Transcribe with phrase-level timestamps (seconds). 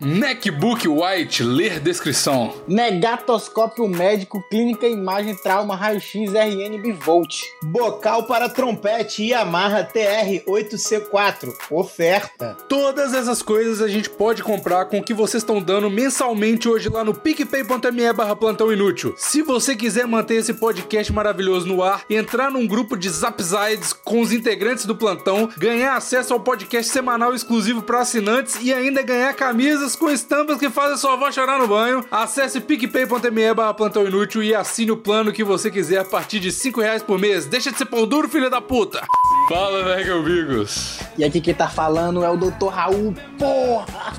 [0.00, 2.54] MacBook White, ler descrição.
[2.68, 7.42] Negatoscópio médico, clínica, imagem, trauma, raio-x, RN, bivolt.
[7.64, 11.52] Bocal para trompete Yamaha TR-8C4.
[11.70, 12.56] Oferta.
[12.68, 16.88] Todas essas coisas a gente pode comprar com o que vocês estão dando mensalmente hoje
[16.88, 19.14] lá no picpay.me barra plantão inútil.
[19.16, 24.20] Se você quiser manter esse podcast maravilhoso no ar, entrar num grupo de Zapsides com
[24.20, 29.34] os integrantes do plantão, ganhar acesso ao podcast semanal exclusivo para assinantes e ainda ganhar
[29.34, 34.42] camisas com estampas que fazem sua avó chorar no banho, acesse picpay.me barra plantão inútil
[34.42, 37.46] e assine o plano que você quiser a partir de 5 reais por mês.
[37.46, 39.02] Deixa de ser pão duro, filho da puta!
[39.48, 40.98] Fala, velho, amigos!
[41.16, 42.68] E aqui quem tá falando é o Dr.
[42.68, 44.14] Raul, porra!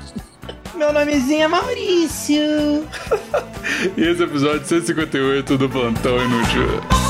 [0.74, 2.40] Meu nomezinho é Maurício.
[3.96, 7.09] e esse é o episódio 158 do Plantão Inútil.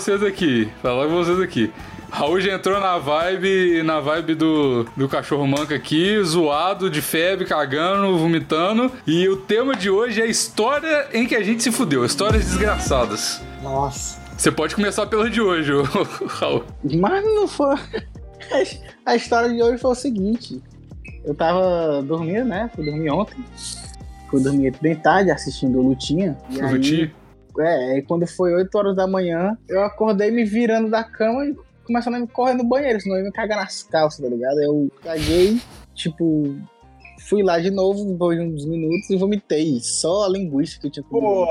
[0.00, 1.70] Vocês aqui, falar pra vocês aqui.
[2.10, 7.44] Raul já entrou na vibe, na vibe do, do cachorro manca aqui, zoado, de febre,
[7.44, 8.90] cagando, vomitando.
[9.06, 13.42] E o tema de hoje é história em que a gente se fudeu, histórias desgraçadas.
[13.62, 14.18] Nossa.
[14.38, 15.70] Você pode começar pelo de hoje,
[16.26, 16.64] Raul.
[16.82, 17.76] Mas não foi.
[19.04, 20.62] A história de hoje foi o seguinte.
[21.22, 22.70] Eu tava dormindo, né?
[22.74, 23.36] Fui dormir ontem.
[24.30, 26.38] Fui dormir bem tarde assistindo Lutinha.
[26.48, 27.12] E aí, Lutinha?
[27.58, 31.56] É, aí quando foi 8 horas da manhã, eu acordei me virando da cama e
[31.84, 34.60] começando a me correr no banheiro, senão eu ia me cagar nas calças, tá ligado?
[34.60, 35.60] Eu caguei,
[35.94, 36.56] tipo,
[37.28, 39.80] fui lá de novo depois de uns minutos e vomitei.
[39.80, 41.26] Só a linguiça que eu tinha comido.
[41.26, 41.48] Pô,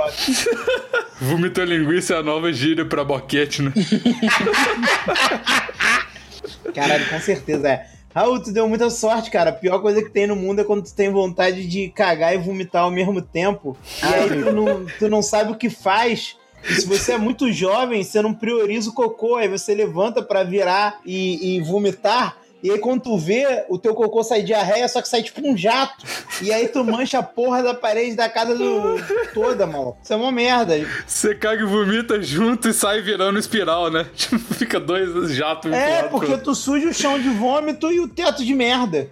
[1.21, 3.73] Vomitou linguiça é a nova gíria pra boquete, né?
[6.73, 7.98] caralho, com certeza é.
[8.13, 9.51] Raul, tu deu muita sorte, cara.
[9.51, 12.37] A pior coisa que tem no mundo é quando tu tem vontade de cagar e
[12.37, 13.77] vomitar ao mesmo tempo.
[14.01, 16.35] E aí tu não, tu não sabe o que faz.
[16.67, 20.43] E se você é muito jovem, você não prioriza o cocô, aí você levanta pra
[20.43, 22.37] virar e, e vomitar.
[22.61, 25.55] E aí quando tu vê, o teu cocô sai diarreia, só que sai tipo um
[25.55, 26.05] jato.
[26.41, 28.95] E aí tu mancha a porra da parede da casa do...
[29.33, 29.95] toda, mano.
[30.03, 30.73] Isso é uma merda.
[31.07, 34.05] Você caga e vomita junto e sai virando espiral, né?
[34.57, 35.71] Fica dois jatos.
[35.71, 39.09] É, porque tu suja o chão de vômito e o teto de merda.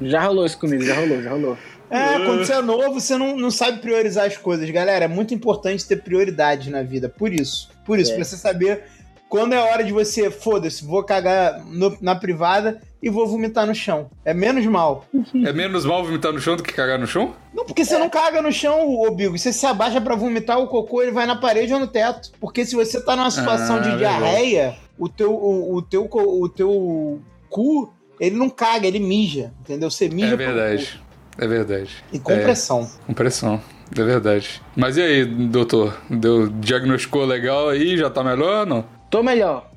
[0.00, 1.58] Já rolou isso comigo, já rolou, já rolou.
[1.88, 4.68] É, quando você é novo, você não, não sabe priorizar as coisas.
[4.70, 7.08] Galera, é muito importante ter prioridades na vida.
[7.08, 7.70] Por isso.
[7.84, 8.16] Por isso, É.
[8.16, 8.82] pra você saber
[9.28, 13.74] quando é hora de você, foda-se, vou cagar no- na privada e vou vomitar no
[13.74, 14.10] chão.
[14.24, 15.04] É menos mal.
[15.44, 17.34] É menos mal vomitar no chão do que cagar no chão?
[17.54, 19.36] Não, porque você não caga no chão, ô Bigo.
[19.38, 22.30] Você se abaixa pra vomitar, o cocô ele vai na parede ou no teto.
[22.40, 26.48] Porque se você tá numa situação Ah, de diarreia, o teu, o, o teu, o
[26.48, 27.20] teu
[27.50, 29.52] cu, ele não caga, ele mija.
[29.60, 29.90] Entendeu?
[29.90, 31.00] Você mija É verdade.
[31.38, 31.90] É verdade.
[32.12, 32.90] E compressão.
[33.06, 33.60] Com pressão.
[33.96, 34.60] É verdade.
[34.74, 35.96] Mas e aí, doutor?
[36.10, 37.96] Deu, diagnosticou legal aí?
[37.96, 38.95] Já tá melhor ou não?
[39.10, 39.68] Tô melhor.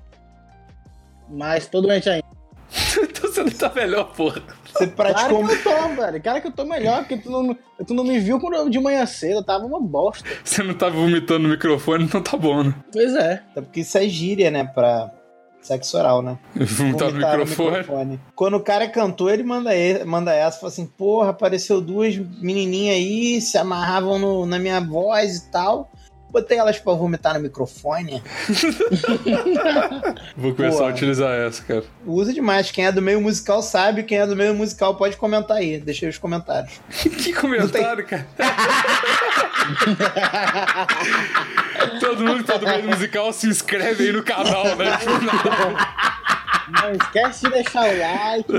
[1.29, 2.25] Mas tô doente ainda.
[3.01, 4.41] então você não tá melhor, porra.
[4.73, 5.39] Você praticou.
[5.39, 6.21] Claro que eu tô, velho.
[6.21, 8.79] Cara que eu tô melhor, porque tu não, tu não me viu quando eu- de
[8.79, 10.27] manhã cedo, eu tava uma bosta.
[10.43, 12.73] Você não tá vomitando no microfone, então tá bom, né?
[12.91, 13.43] Pois é.
[13.51, 14.63] Até porque isso é gíria, né?
[14.63, 15.11] Pra
[15.61, 16.37] sexo oral, né?
[16.55, 18.19] Vomitar no Vomitar microfone.
[18.35, 22.95] Quando o cara cantor, ele manda, e- manda essa, fala assim, porra, apareceu duas menininhas
[22.95, 25.91] aí, se amarravam no- na minha voz e tal.
[26.31, 28.21] Botei elas pra vomitar no microfone.
[30.37, 30.89] Vou começar Porra.
[30.89, 31.83] a utilizar essa, cara.
[32.05, 32.69] Usa demais.
[32.69, 35.79] Quem é do meio musical sabe, quem é do meio musical pode comentar aí.
[35.79, 36.73] Deixa aí os comentários.
[36.93, 38.27] que comentário, cara.
[41.99, 44.85] Todo mundo que tá do meio musical se inscreve aí no canal, né?
[46.71, 48.51] Não esquece de deixar o like.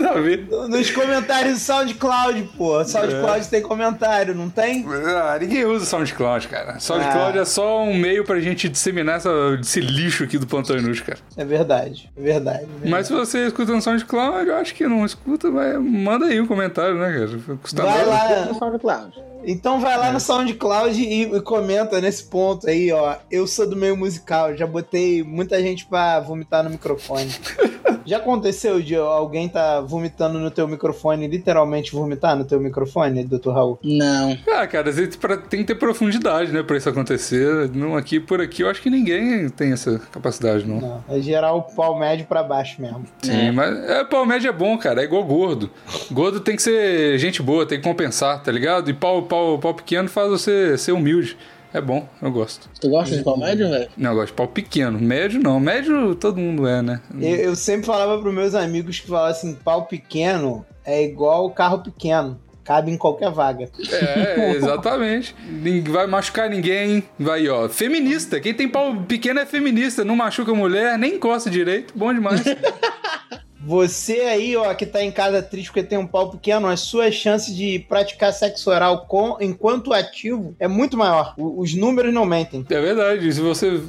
[0.00, 0.46] Nada a ver.
[0.68, 2.84] Nos comentários do SoundCloud, pô.
[2.84, 4.84] SoundCloud tem comentário, não tem?
[4.88, 6.78] Ah, ninguém usa SoundCloud, cara.
[6.78, 7.42] SoundCloud Ah.
[7.42, 9.30] é só um meio pra gente disseminar essa,
[9.60, 11.18] esse lixo aqui do Plantão Inútil, cara.
[11.36, 12.66] É verdade, é verdade.
[12.84, 16.40] é Mas se você escuta no SoundCloud, eu acho que não escuta, vai, manda aí
[16.40, 17.56] um comentário, né, cara?
[17.58, 18.10] Custa Vai nada.
[18.10, 19.12] lá, No SoundCloud.
[19.44, 19.96] Então vai É.
[19.96, 23.16] lá no SoundCloud e, e comenta nesse ponto aí, ó.
[23.30, 27.30] Eu sou do meio musical, já botei muita gente pra vomitar no microfone.
[28.06, 33.50] já aconteceu de alguém tá vomitando no teu microfone, literalmente vomitar no teu microfone, Dr.
[33.50, 33.78] Raul?
[33.82, 34.36] Não.
[34.48, 37.70] Ah, cara, às vezes pra- tem que ter profundidade, né, pra isso acontecer.
[37.74, 40.80] Não, aqui, por aqui, eu acho que ninguém tem essa capacidade, não.
[40.80, 43.04] Não, é gerar o pau médio pra baixo mesmo.
[43.22, 45.00] Sim, mas é, pau médio é bom, cara.
[45.00, 45.70] É igual gordo.
[46.10, 48.90] Gordo tem que ser gente boa, tem que compensar, tá ligado?
[48.90, 51.36] E pau, pau, pau pequeno faz você ser humilde.
[51.74, 52.68] É bom, eu gosto.
[52.80, 53.88] Tu gosta de pau médio, velho?
[53.96, 54.98] Não, eu gosto de pau pequeno.
[54.98, 55.58] Médio não.
[55.58, 57.00] Médio todo mundo é, né?
[57.18, 61.78] Eu, eu sempre falava pros meus amigos que falavam assim, pau pequeno é igual carro
[61.78, 62.38] pequeno.
[62.64, 63.68] Cabe em qualquer vaga.
[63.90, 65.34] É, exatamente.
[65.48, 67.02] Ninguém vai machucar ninguém.
[67.18, 67.68] Vai, ó.
[67.68, 68.38] Feminista.
[68.38, 70.04] Quem tem pau pequeno é feminista.
[70.04, 71.92] Não machuca mulher, nem encosta direito.
[71.96, 72.42] Bom demais.
[73.64, 77.14] Você aí, ó, que tá em casa triste porque tem um pau pequeno, as suas
[77.14, 81.32] chances de praticar sexo oral com, enquanto ativo é muito maior.
[81.36, 82.66] O- os números não mentem.
[82.68, 83.32] É verdade.
[83.32, 83.68] Se você.
[83.68, 83.82] Eu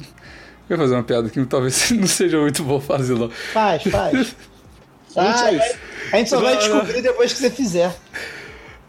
[0.70, 3.30] ia fazer uma piada que talvez não seja muito bom fazer, não.
[3.30, 4.36] Faz, faz.
[5.16, 5.76] A Faz.
[6.12, 7.96] a gente só vai descobrir depois que você fizer.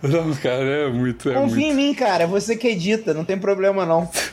[0.02, 1.30] Não, cara, é muito.
[1.30, 1.72] É Confia muito.
[1.72, 2.26] em mim, cara.
[2.26, 4.06] Você que edita, não tem problema não.
[4.12, 4.30] Se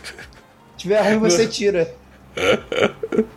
[0.77, 1.93] tiver ruim, você tira.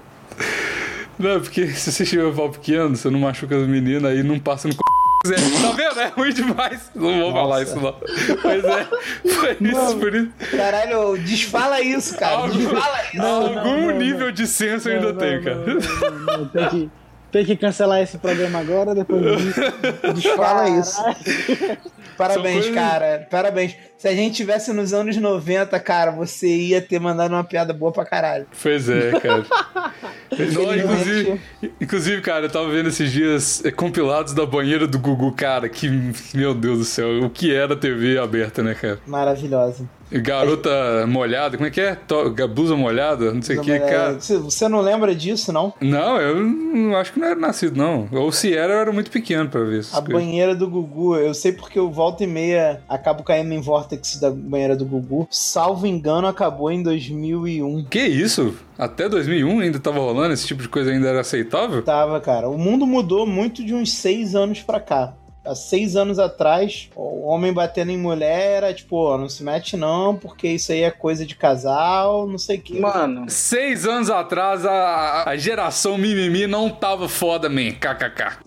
[1.19, 4.69] Não, porque se você tiver pau pequeno, você não machuca as meninas aí não passa
[4.69, 4.81] no c.
[5.27, 5.37] Zé.
[5.37, 6.01] Tá vendo?
[6.01, 6.91] É ruim demais.
[6.95, 7.95] Não vou falar isso, não.
[8.43, 8.85] Pois é.
[9.35, 10.31] Foi isso, por isso.
[10.55, 12.37] Caralho, desfala isso, cara.
[12.37, 13.23] Algo- Desfala isso.
[13.23, 15.57] Algum não, nível de senso eu ainda Não, tenho, não, cara.
[15.57, 16.49] não, não, não.
[16.49, 16.91] Tem que,
[17.33, 19.61] tem que cancelar esse programa agora, depois disso.
[20.15, 21.03] Desfala isso.
[22.19, 23.27] Parabéns, coisas- cara.
[23.31, 23.77] Parabéns.
[23.97, 27.91] Se a gente tivesse nos anos 90, cara, você ia ter mandado uma piada boa
[27.91, 28.47] pra caralho.
[28.63, 29.47] Pois é, cara.
[30.39, 31.41] Não, inclusive,
[31.81, 35.89] inclusive, cara, eu tava vendo esses dias é, compilados da banheira do Gugu, cara, que,
[36.35, 38.99] meu Deus do céu, o que era TV aberta, né, cara?
[39.07, 39.89] Maravilhosa.
[40.21, 41.97] Garota molhada, como é que é?
[42.49, 44.15] Blusa molhada, não sei o que, cara.
[44.21, 45.73] Você- não lembra disso, não?
[45.81, 48.09] Não, eu acho que não era nascido, não.
[48.13, 50.15] Ou se era, eu era muito pequeno pra ver essas A coisas.
[50.23, 54.31] banheira do Gugu, eu sei porque eu volta e meia acabo caindo em vórtex da
[54.31, 55.29] banheira do Gugu.
[55.31, 57.85] Salvo engano, acabou em 2001.
[57.85, 58.55] Que isso?
[58.79, 60.33] Até 2001 ainda tava rolando?
[60.35, 61.83] Esse tipo de coisa ainda era aceitável?
[61.83, 62.49] Tava, cara.
[62.49, 65.13] O mundo mudou muito de uns seis anos pra cá.
[65.45, 70.17] Há seis anos atrás, o homem batendo em mulher era tipo, não se mete não,
[70.17, 72.81] porque isso aí é coisa de casal, não sei o que.
[72.81, 77.73] Mano, Seis anos atrás, a, a geração mimimi não tava foda, man.
[77.73, 78.39] KKK.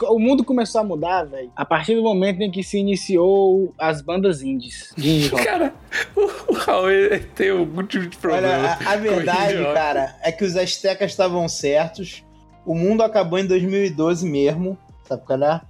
[0.08, 4.00] o mundo começou a mudar, velho, a partir do momento em que se iniciou as
[4.00, 4.92] bandas indies.
[4.96, 5.44] De indie rock.
[5.44, 5.74] Cara,
[6.16, 6.88] o, o Raul
[7.34, 8.48] tem algum tipo de problema.
[8.48, 12.24] Olha, a, a verdade, cara, é que os astecas estavam certos.
[12.64, 14.76] O mundo acabou em 2012 mesmo,
[15.08, 15.60] sabe qual é?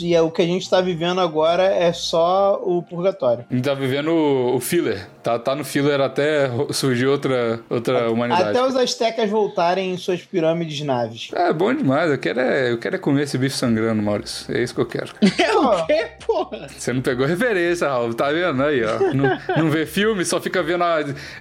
[0.00, 3.44] E é, o que a gente tá vivendo agora é só o purgatório.
[3.50, 5.08] A gente tá vivendo o, o filler.
[5.22, 8.50] Tá, tá no filler até surgir outra, outra humanidade.
[8.50, 11.30] Até os astecas voltarem em suas pirâmides naves.
[11.32, 12.10] É bom demais.
[12.10, 14.52] Eu quero, é, eu quero é comer esse bife sangrando, Maurício.
[14.54, 15.12] É isso que eu quero.
[15.42, 16.66] É o quê, porra?
[16.68, 18.12] Você não pegou referência, Raul.
[18.14, 18.98] Tá vendo aí, ó?
[19.14, 20.82] Não, não vê filme, só fica vendo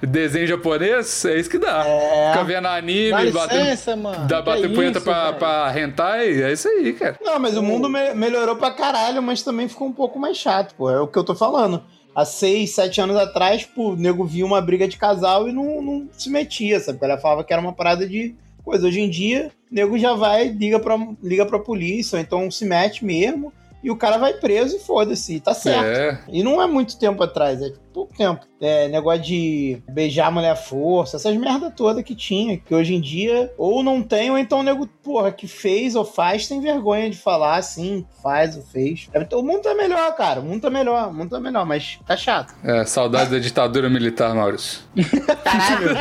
[0.01, 1.25] desenho japonês.
[1.25, 1.83] É isso que dá.
[1.85, 2.31] É.
[2.31, 4.27] Fica vendo anime, Dá batendo, licença, mano.
[4.27, 6.43] dá, bater punheta isso, pra, pra hentai.
[6.43, 7.15] É isso aí, cara.
[7.21, 10.75] Não, mas o mundo me- melhorou pra caralho, mas também ficou um pouco mais chato,
[10.75, 10.89] pô.
[10.91, 11.81] É o que eu tô falando.
[12.13, 15.81] Há seis, sete anos atrás, pô, o nego via uma briga de casal e não,
[15.81, 16.99] não se metia, sabe?
[17.01, 18.87] Ela falava que era uma parada de coisa.
[18.87, 22.65] Hoje em dia, o nego já vai, liga pra, liga pra polícia, ou então se
[22.65, 25.85] mete mesmo, e o cara vai preso e foda-se, e tá certo.
[25.85, 26.19] É.
[26.29, 28.45] E não é muito tempo atrás, é pouco tempo.
[28.59, 32.93] É negócio de beijar a mulher à força, essas merda toda que tinha, que hoje
[32.93, 36.61] em dia ou não tem, ou então o nego, porra, que fez ou faz, tem
[36.61, 39.09] vergonha de falar assim, faz ou fez.
[39.13, 41.65] É, então, o mundo tá melhor, cara, o mundo tá melhor, o mundo tá melhor,
[41.65, 42.53] mas tá chato.
[42.63, 44.81] É, saudade da ditadura militar, Maurício.
[45.43, 45.91] Caralho.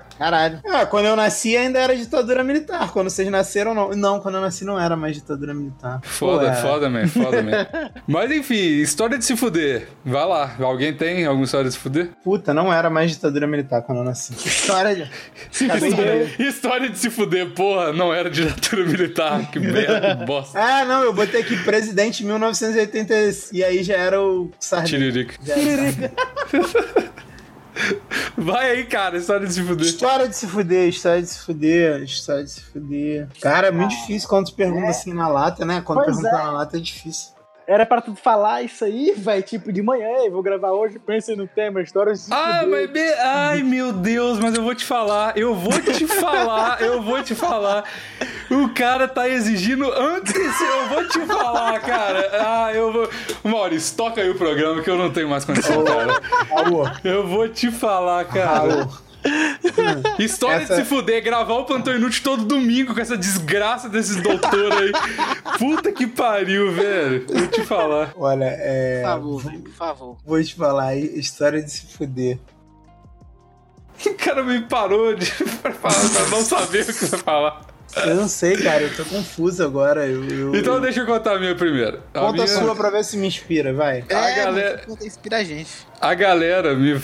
[0.18, 2.90] Ah, quando eu nasci ainda era ditadura militar.
[2.92, 3.90] Quando vocês nasceram, não.
[3.90, 6.00] Não, quando eu nasci não era mais ditadura militar.
[6.02, 6.54] Foda, Pô, é.
[6.56, 7.66] foda, man, foda, man.
[8.06, 9.88] Mas enfim, história de se fuder.
[10.04, 10.54] Vai lá.
[10.60, 12.10] Alguém tem alguma história de se fuder?
[12.24, 14.32] Puta, não era mais ditadura militar quando eu nasci.
[14.34, 15.10] História de.
[15.96, 16.40] Ver.
[16.40, 19.50] História de se fuder, porra, não era ditadura militar.
[19.50, 20.58] Que merda, que bosta.
[20.58, 23.14] Ah, não, eu botei aqui presidente 1980
[23.52, 24.98] e aí já era o Sardinha.
[24.98, 25.34] Tiririca.
[25.44, 26.12] Já era-
[28.36, 29.86] Vai aí, cara, história de se fuder.
[29.86, 33.28] História de se fuder, história de se fuder, história de se fuder.
[33.40, 35.80] Cara, é muito difícil quando tu pergunta assim na lata, né?
[35.80, 36.32] Quando Pois pergunta é.
[36.32, 37.35] na lata é difícil.
[37.66, 41.34] Era pra tu falar isso aí, velho, tipo de manhã, eu vou gravar hoje, pensei
[41.34, 43.00] no tema, história Ah, mas be...
[43.18, 47.34] Ai, meu Deus, mas eu vou te falar, eu vou te falar, eu vou te
[47.34, 47.82] falar.
[48.48, 52.30] O cara tá exigindo antes, eu vou te falar, cara.
[52.34, 53.10] Ah, eu vou.
[53.42, 56.20] Maurício, toca aí o programa que eu não tenho mais condição, cara.
[57.02, 58.88] Eu vou te falar, cara.
[60.18, 64.16] História Essa- de se fuder, gravar o Plantão Inútil todo domingo com essa desgraça desses
[64.22, 64.92] doutores aí.
[65.58, 67.26] Puta que pariu, velho.
[67.28, 68.12] Vou te falar.
[68.16, 69.02] Olha, é.
[69.02, 70.16] Por favor, velho, por favor.
[70.24, 72.38] Vou te falar aí, história de se fuder.
[74.04, 75.30] O cara me parou de
[75.62, 77.66] pra falar, pra não saber o que você falar.
[78.04, 80.06] Eu não sei, cara, eu tô confuso agora.
[80.06, 82.00] Eu, eu- Então deixa eu contar a minha primeira.
[82.12, 84.04] A Conta a minha- sua pra ver se me inspira, vai.
[84.10, 85.70] A é, galera- mano, inspira a gente.
[85.98, 87.00] A galera me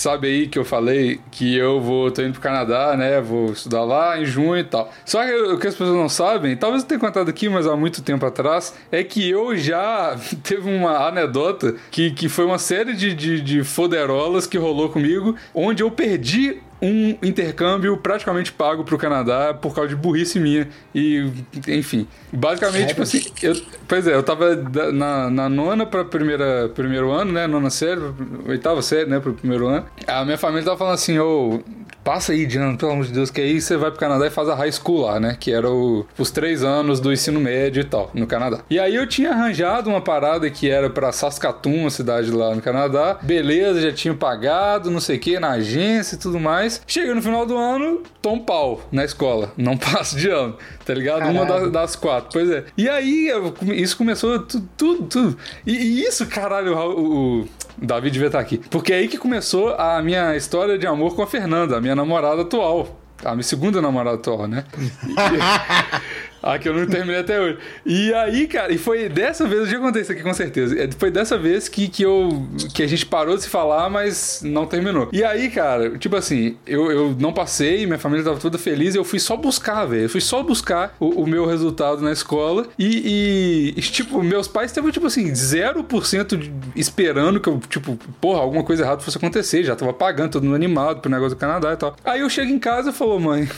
[0.00, 3.20] sabe aí que eu falei que eu vou tô indo pro Canadá, né?
[3.20, 4.92] Vou estudar lá em junho e tal.
[5.04, 7.76] Só que o que as pessoas não sabem, talvez eu tenha contado aqui, mas há
[7.76, 12.94] muito tempo atrás, é que eu já teve uma anedota que, que foi uma série
[12.94, 18.96] de, de, de foderolas que rolou comigo, onde eu perdi um intercâmbio praticamente pago pro
[18.98, 20.68] Canadá por causa de burrice minha.
[20.94, 21.30] E,
[21.68, 22.06] enfim.
[22.32, 23.54] Basicamente, tipo assim, eu,
[23.86, 24.54] pois é, eu tava
[24.92, 27.46] na, na nona pra primeira, primeiro ano, né?
[27.46, 28.00] Nona série,
[28.46, 29.18] oitava série, né?
[29.20, 29.86] Pro primeiro ano.
[30.06, 31.60] A minha família tava falando assim, ô.
[32.04, 34.48] Passa aí, Diana, pelo amor de Deus, que aí você vai pro Canadá e faz
[34.48, 35.36] a high school lá, né?
[35.38, 38.60] Que era o- os três anos do ensino médio e tal, no Canadá.
[38.70, 42.62] E aí eu tinha arranjado uma parada que era pra Saskatoon, uma cidade lá no
[42.62, 43.18] Canadá.
[43.20, 46.67] Beleza, já tinha pagado, não sei o que, na agência e tudo mais.
[46.86, 49.52] Chega no final do ano, tom pau na escola.
[49.56, 51.28] Não passo de ano, tá ligado?
[51.28, 51.70] Uma Caralho.
[51.70, 52.64] das, das quatro, pois é.
[52.76, 53.30] E aí
[53.74, 55.38] isso começou tudo, tudo, tudo.
[55.66, 58.58] E, e isso, caralho, o, o Davi devia estar aqui.
[58.70, 61.94] Porque é aí que começou a minha história de amor com a Fernanda, a minha
[61.94, 63.00] namorada atual.
[63.24, 64.64] A minha segunda namorada atual, né?
[66.42, 67.58] A que eu não terminei até hoje.
[67.84, 70.78] E aí, cara, e foi dessa vez, eu já contei isso aqui com certeza.
[70.80, 72.46] É, Foi dessa vez que, que eu.
[72.74, 75.08] que a gente parou de se falar, mas não terminou.
[75.12, 79.04] E aí, cara, tipo assim, eu, eu não passei, minha família tava toda feliz, eu
[79.04, 80.02] fui só buscar, velho.
[80.04, 82.66] Eu fui só buscar o, o meu resultado na escola.
[82.78, 88.40] E, e, tipo, meus pais estavam, tipo assim, 0% de- esperando que eu, tipo, porra,
[88.40, 89.64] alguma coisa errada fosse acontecer.
[89.64, 91.96] Já tava pagando, todo mundo animado pro negócio do Canadá e tal.
[92.04, 93.48] Aí eu chego em casa e falo, mãe.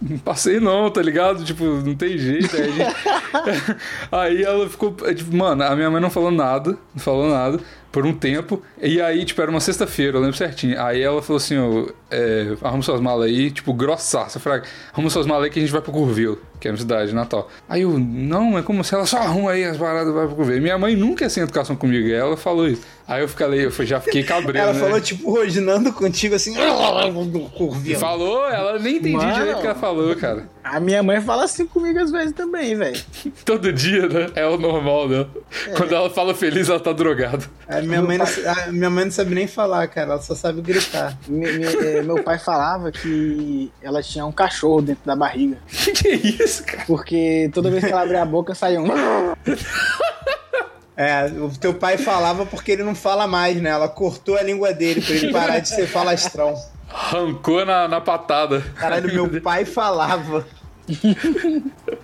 [0.00, 1.44] Não passei não, tá ligado?
[1.44, 2.54] Tipo, não tem jeito.
[2.56, 2.94] Aí, gente-
[4.12, 4.94] Aí ela ficou.
[5.04, 7.58] é, tipo, Mano, a minha mãe não falou nada, não falou nada
[7.90, 8.62] por um tempo.
[8.80, 10.80] E aí, tipo, era uma sexta-feira, eu lembro certinho.
[10.80, 14.38] Aí ela falou assim: ó, é, arruma suas malas aí, tipo, grossaça.
[14.38, 17.10] Fraga, arruma suas malas aí que a gente vai pro Curvelo, que é na cidade
[17.10, 17.48] de Natal.
[17.68, 20.36] Aí eu, não, é como se ela só arruma aí as paradas e vai pro
[20.36, 20.60] Curvelo.
[20.60, 22.82] Minha mãe nunca é sem educação comigo, e ela falou isso.
[23.06, 24.58] Aí eu fiquei, eu já fiquei cabreiro.
[24.68, 24.80] Ela né?
[24.80, 26.54] falou, tipo, rosnando contigo assim.
[27.98, 29.32] Falou, ela nem entendi Mano.
[29.32, 30.48] direito o que ela falou, cara.
[30.62, 33.00] A minha mãe fala assim comigo às vezes também, velho.
[33.44, 34.30] Todo dia, né?
[34.34, 35.30] É o normal dela.
[35.76, 37.44] Quando ela fala feliz, ela tá drogada.
[37.66, 40.12] A minha, mãe não, a minha mãe não sabe nem falar, cara.
[40.12, 41.16] Ela só sabe gritar.
[41.26, 45.56] Me- me- eh, meu pai falava que ela tinha um cachorro dentro da barriga.
[45.68, 46.84] que isso, cara?
[46.86, 48.88] Porque toda vez que ela abria a boca saía um.
[50.96, 53.70] É, o teu pai falava porque ele não fala mais, né?
[53.70, 56.54] Ela cortou a língua dele pra ele parar de ser falastrão.
[56.92, 58.60] Arrancou na, na patada.
[58.74, 60.44] Caralho, meu pai falava.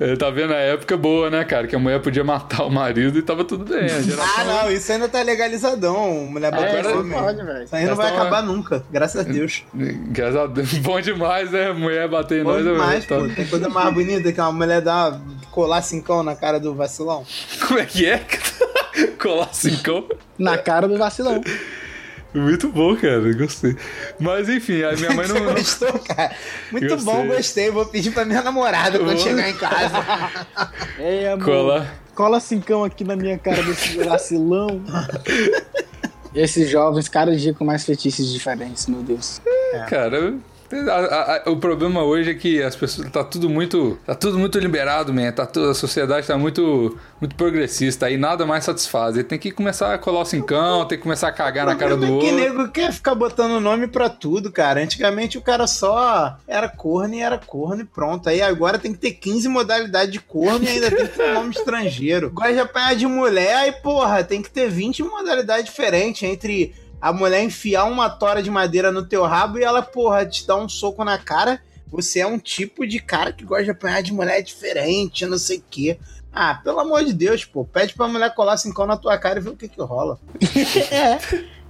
[0.00, 1.66] É, tá vendo a época boa, né, cara?
[1.66, 3.84] Que a mulher podia matar o marido e tava tudo bem.
[3.84, 4.24] A geração...
[4.38, 6.26] Ah, não, isso ainda tá legalizadão.
[6.26, 7.12] Mulher É, bater isso homem.
[7.18, 7.64] pode.
[7.64, 9.64] Isso aí não vai Essa é uma- acabar nunca, graças a Deus.
[10.12, 10.72] Graças a Deus.
[10.78, 11.72] Bom demais, né?
[11.72, 12.66] Mulher bater em Bom nós.
[12.66, 13.28] é- demais, tá- pô.
[13.28, 17.24] Tem coisa mais bonita que uma mulher dar colar cincão na cara do vacilão.
[17.66, 18.24] Como é que é?
[19.20, 20.06] Colar cincão.
[20.38, 21.40] Na cara do vacilão.
[22.34, 23.32] Muito bom, cara.
[23.34, 23.76] Gostei.
[24.18, 25.34] Mas enfim, a minha mãe não.
[25.36, 26.34] Você gostou, cara?
[26.70, 27.14] Muito Gostei.
[27.14, 27.70] bom, gostei.
[27.70, 29.92] Vou pedir pra minha namorada quando chegar em casa.
[30.98, 31.44] Ei, amor.
[31.44, 31.86] Cola.
[32.14, 34.82] Cola cincão aqui na minha cara desse vacilão.
[36.34, 39.40] Esses jovens, cada dia com mais fetiches diferentes, meu Deus.
[39.88, 40.34] Cara,
[40.76, 44.58] a- a- o problema hoje é que as pessoas tá tudo muito, tá tudo muito
[44.58, 45.30] liberado, man.
[45.32, 49.14] Tá tudo, a sociedade tá muito, muito progressista aí nada mais satisfaz.
[49.16, 51.96] Ele tem que começar a colar o cincão, tem que começar a cagar na cara
[51.96, 52.34] do é que outro.
[52.34, 54.82] nego quer ficar botando nome pra tudo, cara.
[54.82, 58.28] Antigamente o cara só era corno e era corno e pronto.
[58.28, 61.34] Aí agora tem que ter 15 modalidades de corno e ainda tem que ter um
[61.34, 62.30] nome estrangeiro.
[62.30, 67.12] Gosta de apanhar de mulher, aí porra, tem que ter 20 modalidades diferentes entre a
[67.12, 70.68] mulher enfiar uma tora de madeira no teu rabo e ela, porra, te dar um
[70.68, 71.60] soco na cara.
[71.88, 75.58] Você é um tipo de cara que gosta de apanhar de mulher diferente, não sei
[75.58, 75.98] o quê.
[76.32, 77.64] Ah, pelo amor de Deus, pô.
[77.64, 80.20] Pede pra mulher colar cincão na tua cara e ver o que que rola.
[80.92, 81.18] é.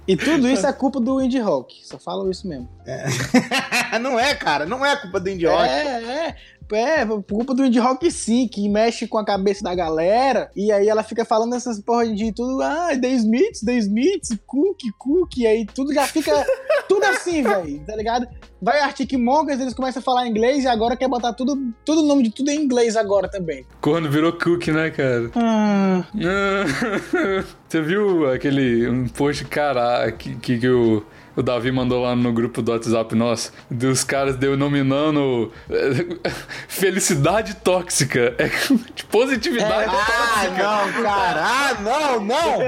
[0.07, 1.81] E tudo isso é culpa do indie rock.
[1.83, 2.69] Só falam isso mesmo.
[3.99, 4.67] não é, cara.
[4.67, 5.67] Não é culpa do indie rock.
[5.67, 6.35] É, é.
[6.75, 10.49] É, por culpa do indie rock sim, que mexe com a cabeça da galera.
[10.55, 12.61] E aí ela fica falando essas porra de tudo.
[12.61, 15.37] Ah, The Smiths, The Smiths, Cook, Cook.
[15.37, 16.45] E aí tudo já fica.
[16.87, 17.79] tudo assim, velho.
[17.85, 18.27] Tá ligado?
[18.61, 21.73] Vai Arctic Monkeys, eles começam a falar inglês e agora quer botar tudo.
[21.83, 23.65] Todo o nome de tudo em inglês agora também.
[23.81, 25.29] Corno virou cookie, né, cara?
[25.35, 26.05] Ah,
[27.67, 31.03] Você viu aquele um post, cara, que, que, que o
[31.35, 36.29] o Davi mandou lá no grupo do WhatsApp nosso, dos caras denominando é,
[36.67, 38.35] felicidade tóxica.
[38.37, 38.47] É
[38.95, 40.63] de positividade Ah, tóxica.
[40.63, 41.43] não, cara.
[41.43, 42.61] Ah, não, não.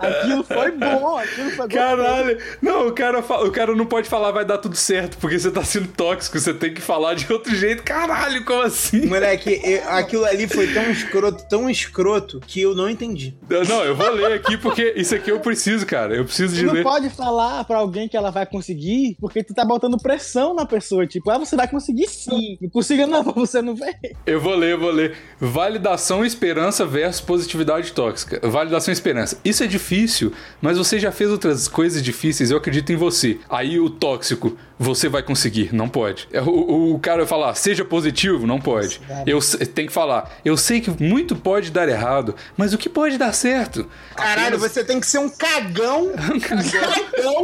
[0.00, 1.74] Aquilo foi bom, aquilo foi bom.
[1.74, 2.38] Caralho!
[2.60, 5.62] Não, o cara, o cara não pode falar vai dar tudo certo, porque você tá
[5.64, 7.82] sendo tóxico, você tem que falar de outro jeito.
[7.82, 9.06] Caralho, como assim?
[9.06, 13.34] Moleque, eu- aquilo ali foi tão escroto, tão escroto, que eu não entendi.
[13.68, 16.14] Não, eu vou ler aqui porque isso aqui eu preciso, cara.
[16.14, 16.82] Eu preciso de não ler.
[16.82, 21.06] pode falar pra alguém que ela vai conseguir, porque tu tá botando pressão na pessoa.
[21.06, 22.58] Tipo, ah, você vai conseguir sim.
[22.60, 23.94] Não consiga não, você não vê.
[24.26, 25.16] Eu vou ler, eu vou ler.
[25.40, 28.40] Validação e esperança versus positividade tóxica.
[28.48, 29.38] Validação e esperança.
[29.44, 33.38] Isso é difícil, mas você já fez outras coisas difíceis, eu acredito em você.
[33.48, 36.28] Aí o tóxico, você vai conseguir, não pode.
[36.32, 39.00] É, O, o cara vai falar, seja positivo, não pode.
[39.26, 39.38] Eu
[39.74, 43.32] tem que falar, eu sei que muito pode dar errado, mas o que pode dar
[43.32, 43.86] certo?
[44.16, 46.12] Caralho, Apenas- você tem que ser um cagão.
[46.32, 47.42] Um cagão.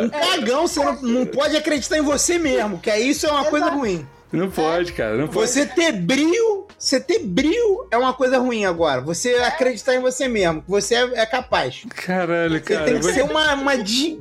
[0.00, 0.66] Um cagão.
[0.66, 4.06] Você não, não pode acreditar em você mesmo, que aí isso é uma coisa ruim.
[4.32, 5.48] Não pode, cara, não pode.
[5.48, 9.00] Você ter brilho, você ter brilho é uma coisa ruim agora.
[9.00, 11.84] Você acreditar em você mesmo, que você é, é capaz.
[11.88, 12.84] Caralho, Você cara.
[12.84, 13.72] tem eu que ser uma, uma,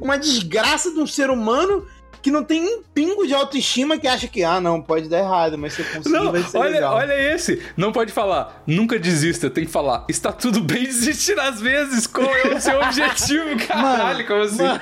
[0.02, 1.86] uma desgraça de um ser humano
[2.26, 5.60] que não tem um pingo de autoestima que acha que, ah, não, pode dar errado,
[5.60, 6.96] mas se eu conseguir Não, vai ser olha, legal.
[6.96, 7.62] olha esse.
[7.78, 9.48] Não pode falar, nunca desista.
[9.48, 12.08] Tem que falar, está tudo bem desistir às vezes.
[12.08, 13.56] Qual é o seu objetivo?
[13.68, 14.64] Caralho, como assim?
[14.64, 14.82] Mano,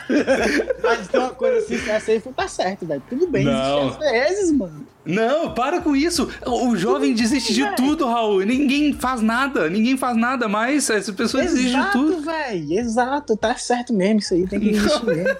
[0.81, 3.03] mas tem uma coisa assim, que essa aí tá certo, velho.
[3.09, 3.87] Tudo bem, Não.
[3.89, 4.87] existe às vezes, mano.
[5.05, 6.29] Não, para com isso.
[6.45, 8.45] O jovem desiste de tudo, Raul.
[8.45, 9.69] Ninguém faz nada.
[9.69, 10.89] Ninguém faz nada mais.
[10.89, 12.13] Essa pessoa desiste de tudo.
[12.13, 12.79] Exato, velho.
[12.79, 15.35] Exato, tá certo mesmo isso aí, tem que existir mesmo.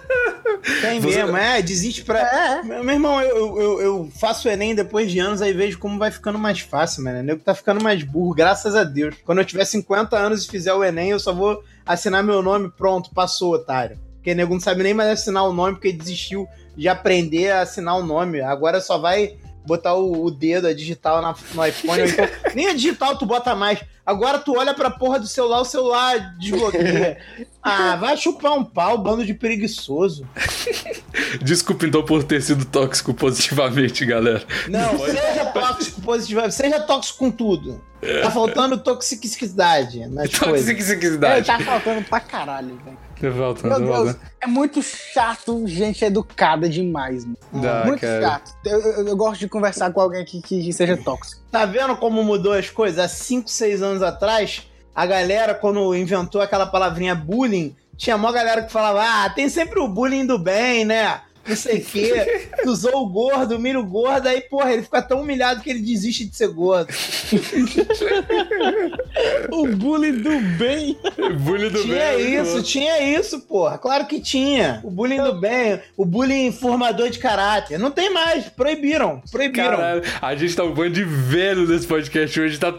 [0.82, 2.20] Tem Você- mesmo, é, desiste pra.
[2.20, 2.64] É.
[2.64, 6.00] Meu meu irmão, eu, eu, eu faço o Enem depois de anos, aí vejo como
[6.00, 7.22] vai ficando mais fácil, mano.
[7.22, 9.16] Nego tá ficando mais burro, graças a Deus.
[9.26, 12.72] Quando eu tiver 50 anos e fizer o Enem, eu só vou assinar meu nome,
[12.72, 14.00] pronto, passou, otário.
[14.16, 16.48] Porque nego não sabe nem mais assinar o nome, porque desistiu
[16.78, 18.40] de aprender a assinar o nome.
[18.40, 19.36] Agora só vai
[19.66, 22.04] botar o, o dedo, a digital na, no iPhone.
[22.10, 23.84] então, nem a digital tu bota mais.
[24.06, 27.18] Agora tu olha pra porra do celular, o celular desbloqueia.
[27.66, 30.28] Ah, vai chupar um pau, bando de preguiçoso.
[31.42, 34.44] Desculpa então por ter sido tóxico positivamente, galera.
[34.68, 37.82] Não, seja tóxico positivo, seja tóxico com tudo.
[38.22, 40.68] Tá faltando toxicidade nas coisas.
[40.70, 41.48] É, Toxicidade.
[41.48, 42.98] tá faltando pra caralho, velho.
[43.20, 47.38] Tá faltando, Meu tá Deus, é muito chato gente educada demais, mano.
[47.54, 48.22] Dá, muito cara.
[48.22, 48.52] chato.
[48.66, 51.42] Eu, eu- eu gosto de conversar com alguém que, que seja tóxico.
[51.50, 53.00] Tá vendo como mudou as coisas?
[53.00, 58.62] Há 5, 6 anos atrás, a galera, quando inventou aquela palavrinha bullying, tinha mó galera
[58.64, 61.22] que falava: ah, tem sempre o bullying do bem, né?
[61.48, 62.50] Não sei o quê.
[62.64, 65.82] Tu usou o gordo, humilha o gordo, aí, porra, ele fica tão humilhado que ele
[65.82, 66.88] desiste de ser gordo.
[69.52, 70.98] O bullying do bem.
[71.42, 72.42] Bullying do tinha bem.
[72.42, 73.78] isso, tinha isso, porra.
[73.78, 74.80] Claro que tinha.
[74.84, 77.78] O bullying do bem, o bullying formador de caráter.
[77.78, 79.78] Não tem mais, proibiram, proibiram.
[79.78, 82.58] Caralho, a gente tá um bando de velho nesse podcast hoje.
[82.58, 82.72] Tá,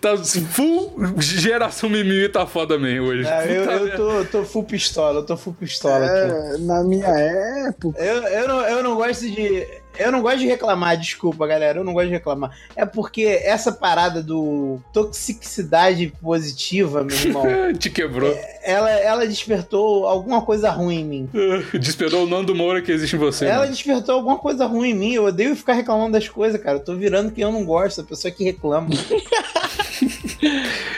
[0.00, 0.16] tá
[0.50, 3.26] full geração mimimi tá foda mesmo hoje.
[3.26, 6.54] É, eu, eu tô, tô full pistola, eu tô full pistola aqui.
[6.54, 8.02] É, na minha época.
[8.02, 9.82] Eu, eu, não, eu não gosto de.
[9.98, 11.80] Eu não gosto de reclamar, desculpa, galera.
[11.80, 12.56] Eu não gosto de reclamar.
[12.74, 17.44] É porque essa parada do toxicidade positiva, meu irmão,
[17.78, 18.34] Te quebrou.
[18.62, 21.30] ela, ela despertou alguma coisa ruim em mim.
[21.78, 23.44] Despertou o Nando Moura que existe em você.
[23.44, 23.72] Ela mano.
[23.72, 25.12] despertou alguma coisa ruim em mim.
[25.12, 26.78] Eu odeio ficar reclamando das coisas, cara.
[26.78, 28.88] Eu tô virando quem eu não gosto, a pessoa que reclama.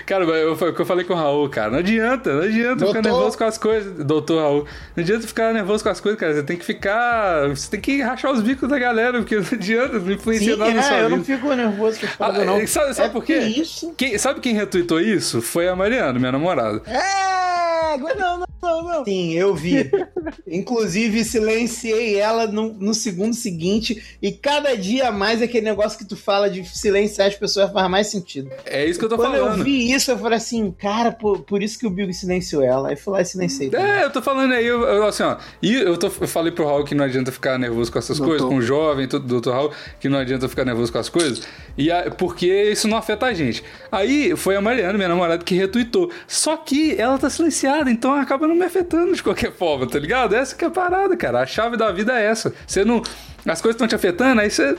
[0.07, 1.71] Cara, eu, foi o que eu falei com o Raul, cara.
[1.71, 3.03] Não adianta, não adianta ficar Doutor.
[3.03, 4.05] nervoso com as coisas.
[4.05, 4.67] Doutor Raul.
[4.97, 6.35] Não adianta ficar nervoso com as coisas, cara.
[6.35, 7.49] Você tem que ficar.
[7.49, 10.75] Você tem que rachar os bicos da galera, porque não adianta, não influencia Sim, nada
[10.75, 11.17] na sua é, eu vida.
[11.17, 12.67] não fico nervoso com as Ah, não.
[12.67, 13.39] sabe, sabe é por quê?
[13.39, 13.95] isso?
[13.97, 15.41] Quem- sabe quem retweetou isso?
[15.41, 16.83] Foi a Mariana, minha namorada.
[16.87, 17.54] É,
[17.99, 19.05] não, não, não, não.
[19.05, 19.91] Sim, eu vi.
[20.47, 24.03] Inclusive, silenciei ela no, no segundo seguinte.
[24.23, 28.09] E cada dia mais aquele negócio que tu fala de silenciar as pessoas faz mais
[28.09, 28.51] sentido.
[28.65, 29.59] É isso que eu tô Quando falando.
[29.59, 32.89] eu vi isso, eu falei assim, cara, por, por isso que o Bigo silenciou ela.
[32.91, 33.71] Aí fui lá e silenciei.
[33.71, 33.87] também.
[33.87, 35.37] É, eu tô falando aí, eu, eu, assim, ó.
[35.63, 38.31] E eu, tô, eu falei pro Raul que não adianta ficar nervoso com essas Doutor.
[38.39, 41.43] coisas, com o jovem, tudo, doutor Raul, que não adianta ficar nervoso com as coisas,
[41.77, 43.63] e a- porque isso não afeta a gente.
[43.91, 46.11] Aí foi a Mariana, minha namorada, que retweetou.
[46.27, 50.35] Só que ela tá silenciada, então acaba não me afetando de qualquer forma, tá ligado?
[50.35, 51.41] Essa que é a parada, cara.
[51.41, 52.53] A chave da vida é essa.
[52.67, 53.03] Você não.
[53.47, 54.77] As coisas estão te afetando, aí você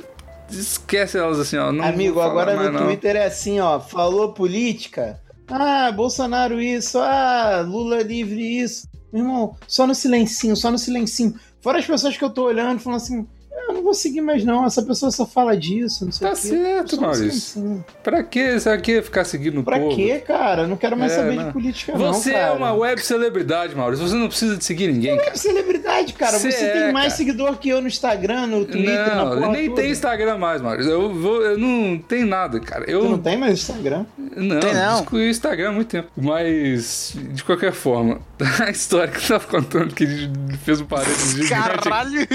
[0.50, 1.72] esquece elas assim, ó.
[1.72, 2.86] Não Amigo, agora no não.
[2.86, 3.80] Twitter é assim, ó.
[3.80, 5.20] Falou política.
[5.48, 6.98] Ah, Bolsonaro isso.
[7.00, 8.88] Ah, Lula livre isso.
[9.12, 11.36] Meu irmão, só no silencinho, só no silencinho.
[11.62, 13.28] Fora as pessoas que eu tô olhando falando assim.
[13.68, 16.38] Eu não vou seguir mais não, essa pessoa só fala disso, não sei Tá o
[16.38, 16.48] quê.
[16.48, 17.62] certo, Só não sei Maurício.
[17.62, 17.84] assim.
[18.04, 19.96] Pra que você quer ficar seguindo o Pra povo?
[19.96, 20.64] quê, cara?
[20.64, 21.48] Eu Não quero mais É, saber não.
[21.48, 22.54] de política Você não, é cara.
[22.56, 24.08] uma web celebridade, Maurício.
[24.08, 25.28] Você não precisa de seguir ninguém, cara.
[25.28, 26.38] Web celebridade, cara.
[26.38, 27.18] Cê Você é, tem mais cara.
[27.18, 29.82] seguidor que eu no Instagram, no Twitter, na Não, porra nem toda.
[29.82, 30.92] tem Instagram mais, Maurício.
[30.92, 32.86] Eu, vou, eu não tenho nada, cara.
[32.90, 34.06] Eu Tu não tem mais Instagram?
[34.36, 35.00] Não, Tem não.
[35.00, 36.10] excluí o Instagram há muito tempo.
[36.18, 38.20] Mas, de qualquer forma,
[38.66, 41.50] a história que eu tava contando, que gente fez um parênteses gigante.
[41.50, 42.28] Caralho!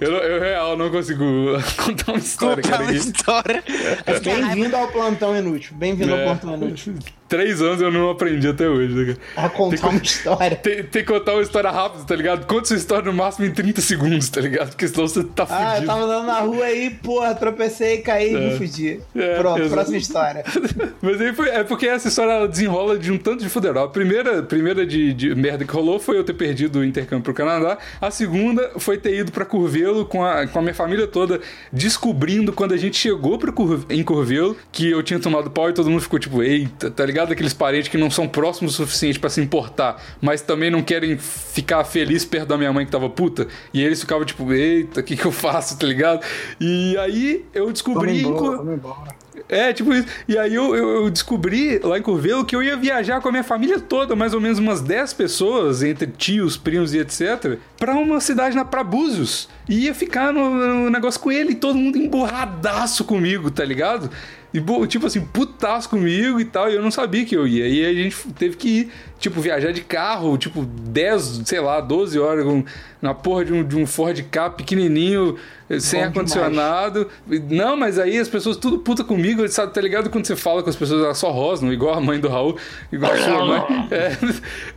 [0.00, 1.24] Eu, eu, real, não consigo
[1.84, 2.82] contar uma história, Contar cara.
[2.84, 3.64] uma história.
[4.22, 5.74] Bem-vindo ao plantão inútil.
[5.76, 6.18] Bem-vindo É.
[6.28, 6.94] ao plantão inútil.
[7.32, 9.46] Três anos eu não aprendi até hoje, cara?
[9.46, 10.54] A contar uma história.
[10.56, 12.44] Tem, tem que contar uma história rápida, tá ligado?
[12.46, 14.68] Conta sua história no máximo em 30 segundos, tá ligado?
[14.68, 15.86] Porque senão você tá Ah, eu fudido.
[15.86, 19.00] tava andando na rua aí, porra, tropecei, caí e me fudi.
[19.16, 19.72] É, Pronto, exato.
[19.74, 20.44] próxima história.
[21.00, 23.84] Mas aí foi, é porque essa história desenrola de um tanto de fuderal.
[23.86, 27.32] A primeira, primeira de, de merda que rolou foi eu ter perdido o intercâmbio pro
[27.32, 27.78] Canadá.
[27.98, 31.40] A segunda foi ter ido pra Curvelo com a, com a minha família toda,
[31.72, 35.72] descobrindo quando a gente chegou pro Cur- em Curvelo que eu tinha tomado pau e
[35.72, 37.21] todo mundo ficou tipo, eita, tá ligado?
[37.30, 41.16] Aqueles parentes que não são próximos o suficiente pra se importar, mas também não querem
[41.18, 43.46] ficar feliz perto da minha mãe que tava puta.
[43.72, 46.24] E eles ficavam tipo, eita, o que que eu faço, tá ligado?
[46.60, 48.22] E aí eu descobri.
[48.22, 49.14] vamos embora.
[49.48, 50.06] é, tipo isso.
[50.26, 53.44] E aí eu, eu, descobri lá em Curvelo que eu ia viajar com a minha
[53.44, 58.20] família toda, mais ou menos umas 10 pessoas, entre tios, primos e etc, pra uma
[58.20, 59.48] cidade na pra Búzios.
[59.68, 64.10] E ia ficar no, no negócio com ele, todo mundo emburradaço comigo, tá ligado?
[64.52, 67.66] E, tipo assim, putaço comigo e tal, e eu não sabia que eu ia.
[67.66, 71.80] E aí a gente teve que ir, tipo, viajar de carro, tipo, 10, sei lá,
[71.80, 72.64] 12 horas com-
[73.00, 75.36] na porra de um, de um Ford Ka pequenininho,
[75.80, 77.08] sem Bom ar-condicionado.
[77.50, 79.72] Não, mas aí as pessoas tudo puta comigo, sabe?
[79.74, 82.28] Tá ligado quando você fala com as pessoas, elas só rosnam, igual a mãe do
[82.28, 82.56] Raul,
[82.92, 83.88] igual a sua mãe.
[83.90, 84.12] É.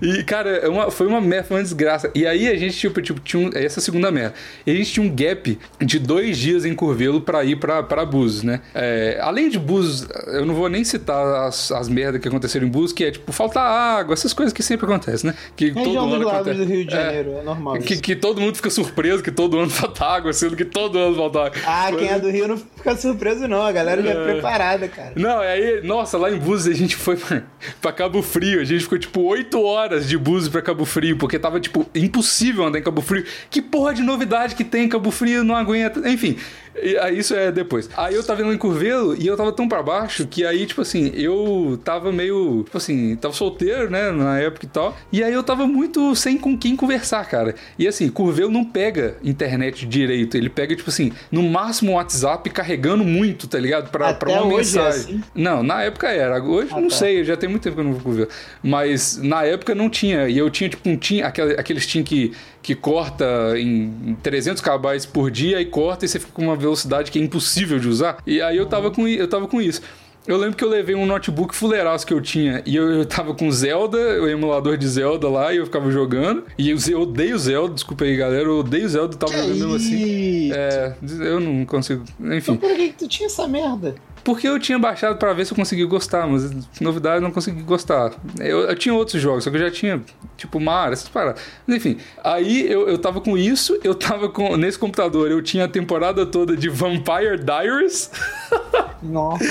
[0.02, 2.10] E, cara, é uma- foi uma merda, foi uma desgraça.
[2.16, 4.34] E aí a gente, tipo, tipo tinha um, essa é a segunda merda.
[4.66, 8.06] E a gente tinha um gap de dois dias em Curvelo pra ir pra, pra
[8.06, 8.62] Búzios, né?
[8.74, 12.70] É, além de Búzios, eu não vou nem citar as, as merdas que aconteceram em
[12.72, 15.36] Búzios, que é, tipo, faltar água, essas coisas que sempre acontecem, né?
[15.56, 16.58] Que Região dos ano acontece.
[16.60, 16.98] do Rio de É.
[17.04, 17.78] Janeiro, é, normal.
[17.80, 21.16] Que, que todo mundo fica surpreso que todo ano falta água, sendo que todo ano
[21.16, 21.60] falta água.
[21.66, 23.62] Ah, Mas- quem é do Rio não fica surpreso, não.
[23.62, 25.14] A galera já é preparada, cara.
[25.16, 27.42] Não, aí, nossa, lá em Búzios a gente foi pra,
[27.82, 28.60] pra Cabo Frio.
[28.62, 32.66] A gente ficou, tipo, 8 horas de Búzios pra Cabo Frio, porque tava, tipo, impossível
[32.66, 33.26] andar em Cabo Frio.
[33.50, 36.08] Que porra de novidade que tem em Cabo Frio, não aguenta.
[36.10, 36.38] Enfim,
[36.82, 37.90] e, aí isso é depois.
[37.96, 40.82] Aí eu tava indo em Curvelo e eu tava tão pra baixo que aí, tipo
[40.82, 44.96] assim, eu tava meio, tipo assim, tava solteiro, né, na época e tal.
[45.12, 47.56] E aí eu tava muito sem com quem conversar, cara.
[47.80, 50.36] E assim, Curvelo não pega internet direito.
[50.38, 53.90] Ele pega, tipo assim, no máximo o WhatsApp carregando muito, tá ligado?
[53.90, 55.00] Pra, Até pra uma hoje é mensagem.
[55.16, 55.24] assim?
[55.34, 56.42] Não, na época era.
[56.44, 56.96] Hoje Ah, não tá.
[56.96, 58.30] sei, já tem muito tempo que eu não vou Curvelo.
[58.62, 60.28] Mas na época não tinha.
[60.28, 62.32] E eu tinha, tipo, um aquele, aqueles tim que,
[62.66, 67.12] que corta em 300 kbytes por dia e corta e você fica com uma velocidade
[67.12, 68.18] que é impossível de usar.
[68.26, 69.84] E aí eu tava com, eu tava com isso.
[70.26, 73.36] Eu lembro que eu levei um notebook fuleiraço que eu tinha e eu, eu tava
[73.36, 76.44] com Zelda, o emulador de Zelda lá, e eu ficava jogando.
[76.58, 79.58] E eu, eu odeio Zelda, desculpa aí, galera, eu odeio Zelda, eu tava Que jogando
[79.60, 80.52] mesmo assim.
[80.52, 82.04] É, eu não consigo.
[82.20, 82.54] Enfim.
[82.54, 83.94] Então por que, que tu tinha essa merda?
[84.26, 87.62] Porque eu tinha baixado pra ver se eu conseguia gostar, mas novidade eu não consegui
[87.62, 88.12] gostar.
[88.40, 90.02] Eu, eu tinha outros jogos, só que eu já tinha,
[90.36, 91.40] tipo, Mario, essas paradas.
[91.68, 94.58] Mas enfim, aí eu, eu tava com isso, eu tava com.
[94.58, 98.10] Nesse computador eu tinha a temporada toda de Vampire Diaries.
[99.04, 99.46] Nossa,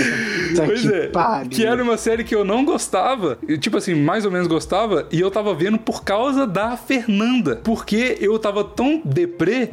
[0.57, 1.51] Pois que é, pariu.
[1.51, 5.21] que era uma série que eu não gostava, tipo assim, mais ou menos gostava, e
[5.21, 7.61] eu tava vendo por causa da Fernanda.
[7.63, 9.71] Porque eu tava tão deprê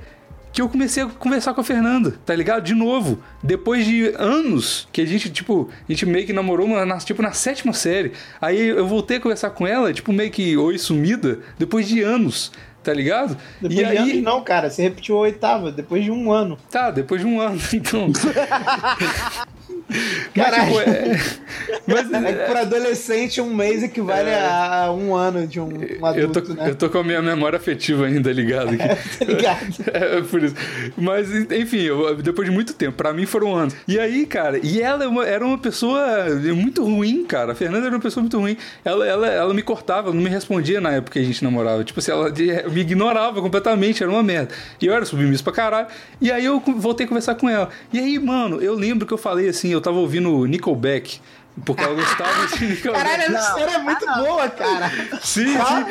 [0.53, 2.63] que eu comecei a conversar com a Fernanda, tá ligado?
[2.63, 3.19] De novo.
[3.41, 7.31] Depois de anos que a gente, tipo, a gente meio que namorou, na, tipo, na
[7.31, 8.13] sétima série.
[8.39, 12.51] Aí eu voltei a conversar com ela, tipo, meio que oi sumida, depois de anos.
[12.83, 13.37] Tá ligado?
[13.61, 14.67] depois e de aí, anos não, cara.
[14.67, 16.57] Você repetiu a oitava, depois de um ano.
[16.71, 18.11] Tá, depois de um ano, então.
[20.33, 20.73] Caralho.
[20.73, 21.81] Mas, tipo, é...
[21.87, 26.41] Mas, É por adolescente, um mês equivale a um ano de um, um eu, adulto,
[26.41, 26.69] tô, né?
[26.69, 29.01] eu tô com a minha memória afetiva ainda ligada aqui.
[29.19, 29.61] Tá ligado?
[29.93, 30.55] É, por isso.
[30.97, 33.75] Mas, enfim, eu- depois de muito tempo, pra mim foram anos.
[33.87, 36.25] E aí, cara, e ela é era uma pessoa
[36.55, 37.53] muito ruim, cara.
[37.53, 38.57] A Fernanda era uma pessoa muito ruim.
[38.83, 41.83] Ela, ela, ela me cortava, não me respondia na época que a gente namorava.
[41.83, 42.29] Tipo assim, ela
[42.69, 44.53] me ignorava completamente, era uma merda.
[44.81, 45.87] E eu era submisso pra caralho.
[46.19, 47.69] E aí eu voltei a conversar com ela.
[47.91, 51.19] E aí, mano, eu lembro que eu falei assim, eu tava ouvindo Nickelback
[51.65, 53.03] Porque ela gostava de Nickelback.
[53.05, 54.89] Caralho, essa história é muito boa, cara.
[55.21, 55.85] Sim, sim.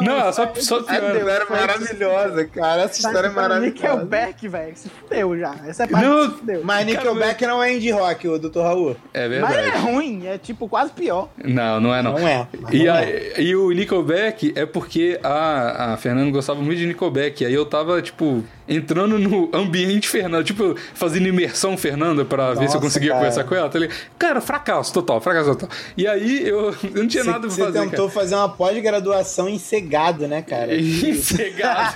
[0.00, 0.80] Não, só, só Essa pior.
[0.80, 2.82] história é maravilhosa, cara.
[2.82, 3.70] Essa história é maravilhosa.
[3.72, 4.72] Nickelback, velho.
[4.76, 5.54] Se fudeu já.
[5.66, 6.60] Essa é parte Não, que se fudeu.
[6.64, 8.58] Mas Nickelback não é indie rock, o Dr.
[8.60, 8.96] Raul.
[9.14, 9.68] É Mas verdade.
[9.68, 11.28] é ruim, é tipo quase pior.
[11.42, 12.12] Não, não é não.
[12.18, 12.46] Não é.
[12.60, 13.34] mas E, não a- é.
[13.40, 17.44] e o Nickelback é porque a, a Fernanda gostava muito de Nickelback.
[17.46, 22.76] Aí eu tava, tipo, entrando no ambiente Fernanda, tipo, fazendo imersão Fernanda pra ver se
[22.76, 23.20] eu conseguia cara.
[23.20, 23.68] conversar com ela.
[23.68, 23.96] Tá ligado?
[24.18, 25.68] cara, fracasso total, fracasso total.
[25.96, 27.80] E aí eu, eu não tinha Você, nada pra você fazer.
[27.90, 30.54] tentou fazer uma pós-graduação em cegado, né, cara?
[30.66, 30.74] cara.
[30.76, 31.94] E cegado.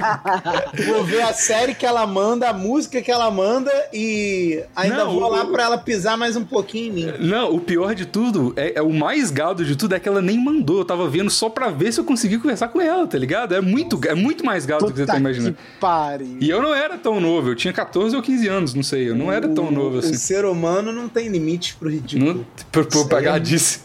[0.86, 5.12] Vou ver a série que ela manda, a música que ela manda e ainda Não,
[5.12, 7.12] vou o- lá pra ela pisar mais um pouquinho em mim.
[7.20, 10.20] Não, o pior de tudo, é, é o mais gado de tudo é que ela
[10.22, 10.78] nem mandou.
[10.78, 13.54] Eu tava vendo só pra ver se eu conseguia conversar com ela, tá ligado?
[13.54, 15.54] É muito, é muito mais gado do que você tá imaginando.
[15.56, 16.36] que pariu.
[16.40, 19.14] E eu não era tão novo, eu tinha 14 ou 15 anos, não sei, eu
[19.14, 20.12] não era tão novo assim.
[20.12, 22.34] O ser humano não tem limites pro ridículo.
[22.34, 23.40] Não, por, por Isso pagar aí.
[23.40, 23.80] disso.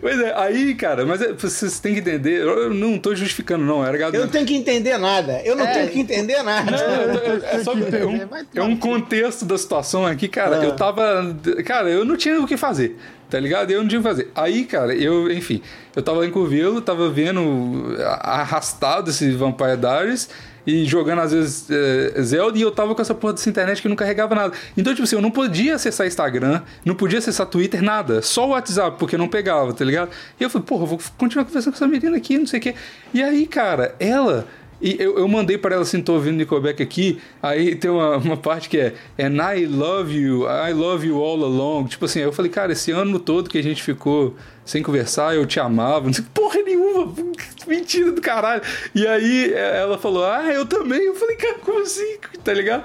[0.00, 3.84] pois é, aí, cara, mas é, vocês têm que entender, eu não tô justificando, não,
[3.84, 3.98] era.
[3.98, 5.40] Eu não tenho que entender nada.
[5.44, 5.72] Eu não É.
[5.74, 6.70] tenho que entender nada.
[6.70, 8.20] Não, é, é- só- é um,
[8.54, 10.60] é um contexto da situação aqui, cara.
[10.60, 10.64] Ah.
[10.64, 11.36] Eu tava.
[11.64, 12.96] Cara, eu não tinha o que fazer,
[13.28, 13.70] tá ligado?
[13.70, 14.30] Eu não tinha o que fazer.
[14.34, 15.60] Aí, cara, eu, enfim,
[15.94, 20.28] eu tava lá em Curvelo, tava vendo arrastado esse Vampire Diaries.
[20.66, 23.88] E jogando, às vezes, é, Zelda, e eu tava com essa porra dessa internet que
[23.88, 24.54] não carregava nada.
[24.76, 28.22] Então, tipo assim, eu não podia acessar Instagram, não podia acessar Twitter, nada.
[28.22, 30.10] Só o WhatsApp, porque não pegava, tá ligado?
[30.38, 32.74] E eu falei, porra, vou continuar conversando com essa menina aqui, não sei o quê.
[33.12, 34.46] E aí, cara, ela
[34.82, 38.36] e eu, eu mandei pra ela assim, tô ouvindo Nickelback aqui, aí tem uma, uma
[38.36, 41.84] parte que é And I love you, I love you all along.
[41.86, 45.46] Tipo assim, eu falei, cara, esse ano todo que a gente ficou sem conversar, eu
[45.46, 47.12] te amava, não sei porra nenhuma,
[47.66, 48.62] mentira do caralho.
[48.94, 51.00] E aí é, ela falou, ah, eu também.
[51.04, 52.16] Eu falei, cara, como assim?
[52.42, 52.82] Tá ligado?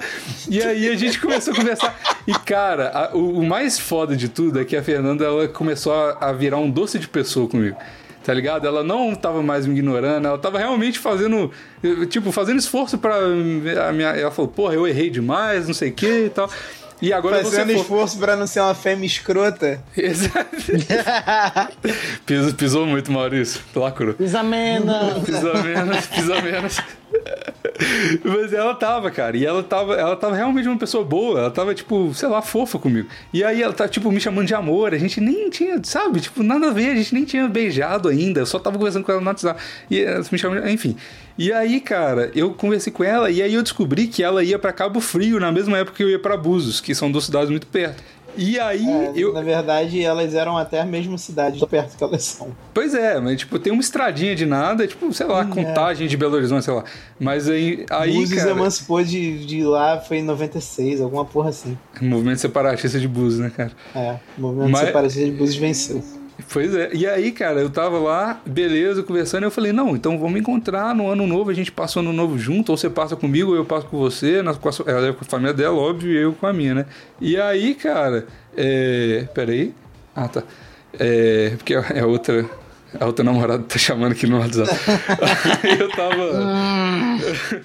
[0.48, 2.00] E aí a gente começou a conversar.
[2.28, 5.92] E cara, a- o, o mais foda de tudo é que a Fernanda, ela começou
[5.94, 7.76] a, a virar um doce de pessoa comigo
[8.28, 8.68] tá ligado?
[8.68, 11.50] Ela não tava mais me ignorando, ela tava realmente fazendo,
[12.10, 13.16] tipo, fazendo esforço pra.
[13.16, 16.50] A minha, ela falou, porra, eu errei demais, não sei o que e tal.
[17.02, 17.82] E agora Fazendo você for...
[17.82, 19.82] esforço pra não ser uma fêmea escrota.
[19.96, 20.58] Exato.
[22.26, 23.62] pisou, pisou muito, Maurício.
[23.74, 24.16] Lacrou.
[24.16, 25.22] Pisamena.
[25.24, 26.82] Pisa menos, pisa menos.
[28.24, 31.74] Mas ela tava, cara, e ela tava, ela tava realmente uma pessoa boa, ela tava,
[31.76, 33.08] tipo, sei lá, fofa comigo.
[33.34, 36.42] E aí ela tá, tipo, me chamando de amor, a gente nem tinha, sabe, tipo,
[36.44, 39.22] nada a ver, a gente nem tinha beijado ainda, eu só tava conversando com ela
[39.22, 39.62] no WhatsApp.
[39.90, 40.96] E ela me chamando, de- enfim.
[41.38, 44.74] E aí, cara, eu conversei com ela e aí eu descobri que ela ia pra
[44.74, 47.68] Cabo Frio na mesma época que eu ia pra Búzios, que são duas cidades muito
[47.68, 48.04] perto.
[48.38, 49.34] E aí É, eu.
[49.34, 52.56] Na verdade, elas eram até a mesma cidade, perto que elas são.
[52.74, 56.36] Pois é, mas tipo, tem uma estradinha de nada, tipo, sei lá, contagem de Belo
[56.36, 56.84] Horizonte, sei lá.
[57.20, 61.78] Mas aí, aí Búzios cara, emancipou de, de lá, foi em 96, alguma porra assim.
[62.02, 63.72] movimento separatista de Búzios, né, cara?
[63.96, 66.04] É, o movimento Mas- separatista de Búzios venceu.
[66.52, 66.92] Pois é.
[66.94, 70.94] E aí, cara, eu tava lá, beleza, conversando, e eu falei, não, então vamos encontrar
[70.94, 73.56] no ano novo, a gente passa o ano novo junto, ou você passa comigo, ou
[73.56, 76.18] eu passo com você, na, com a, ela é com a família dela, óbvio, e
[76.18, 76.86] eu com a minha, né?
[77.20, 79.28] E aí, cara, é.
[79.36, 79.74] Peraí.
[80.16, 80.42] Ah, tá.
[81.00, 81.54] É.
[81.58, 82.44] Porque é outra.
[83.00, 84.72] A outra namorada tá chamando aqui no WhatsApp.
[85.64, 86.32] aí eu tava.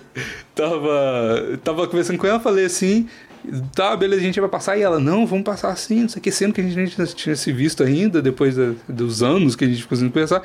[0.55, 1.59] tava.
[1.65, 3.09] Tava conversando com ela, falei assim.
[3.75, 4.77] Tá, beleza, a gente vai passar.
[4.79, 7.07] E ela, não, vamos passar assim, não sei o que, sendo que a gente nem
[7.07, 8.55] tinha- se visto ainda, depois
[8.89, 10.43] dos anos que a gente ficou sem conversar.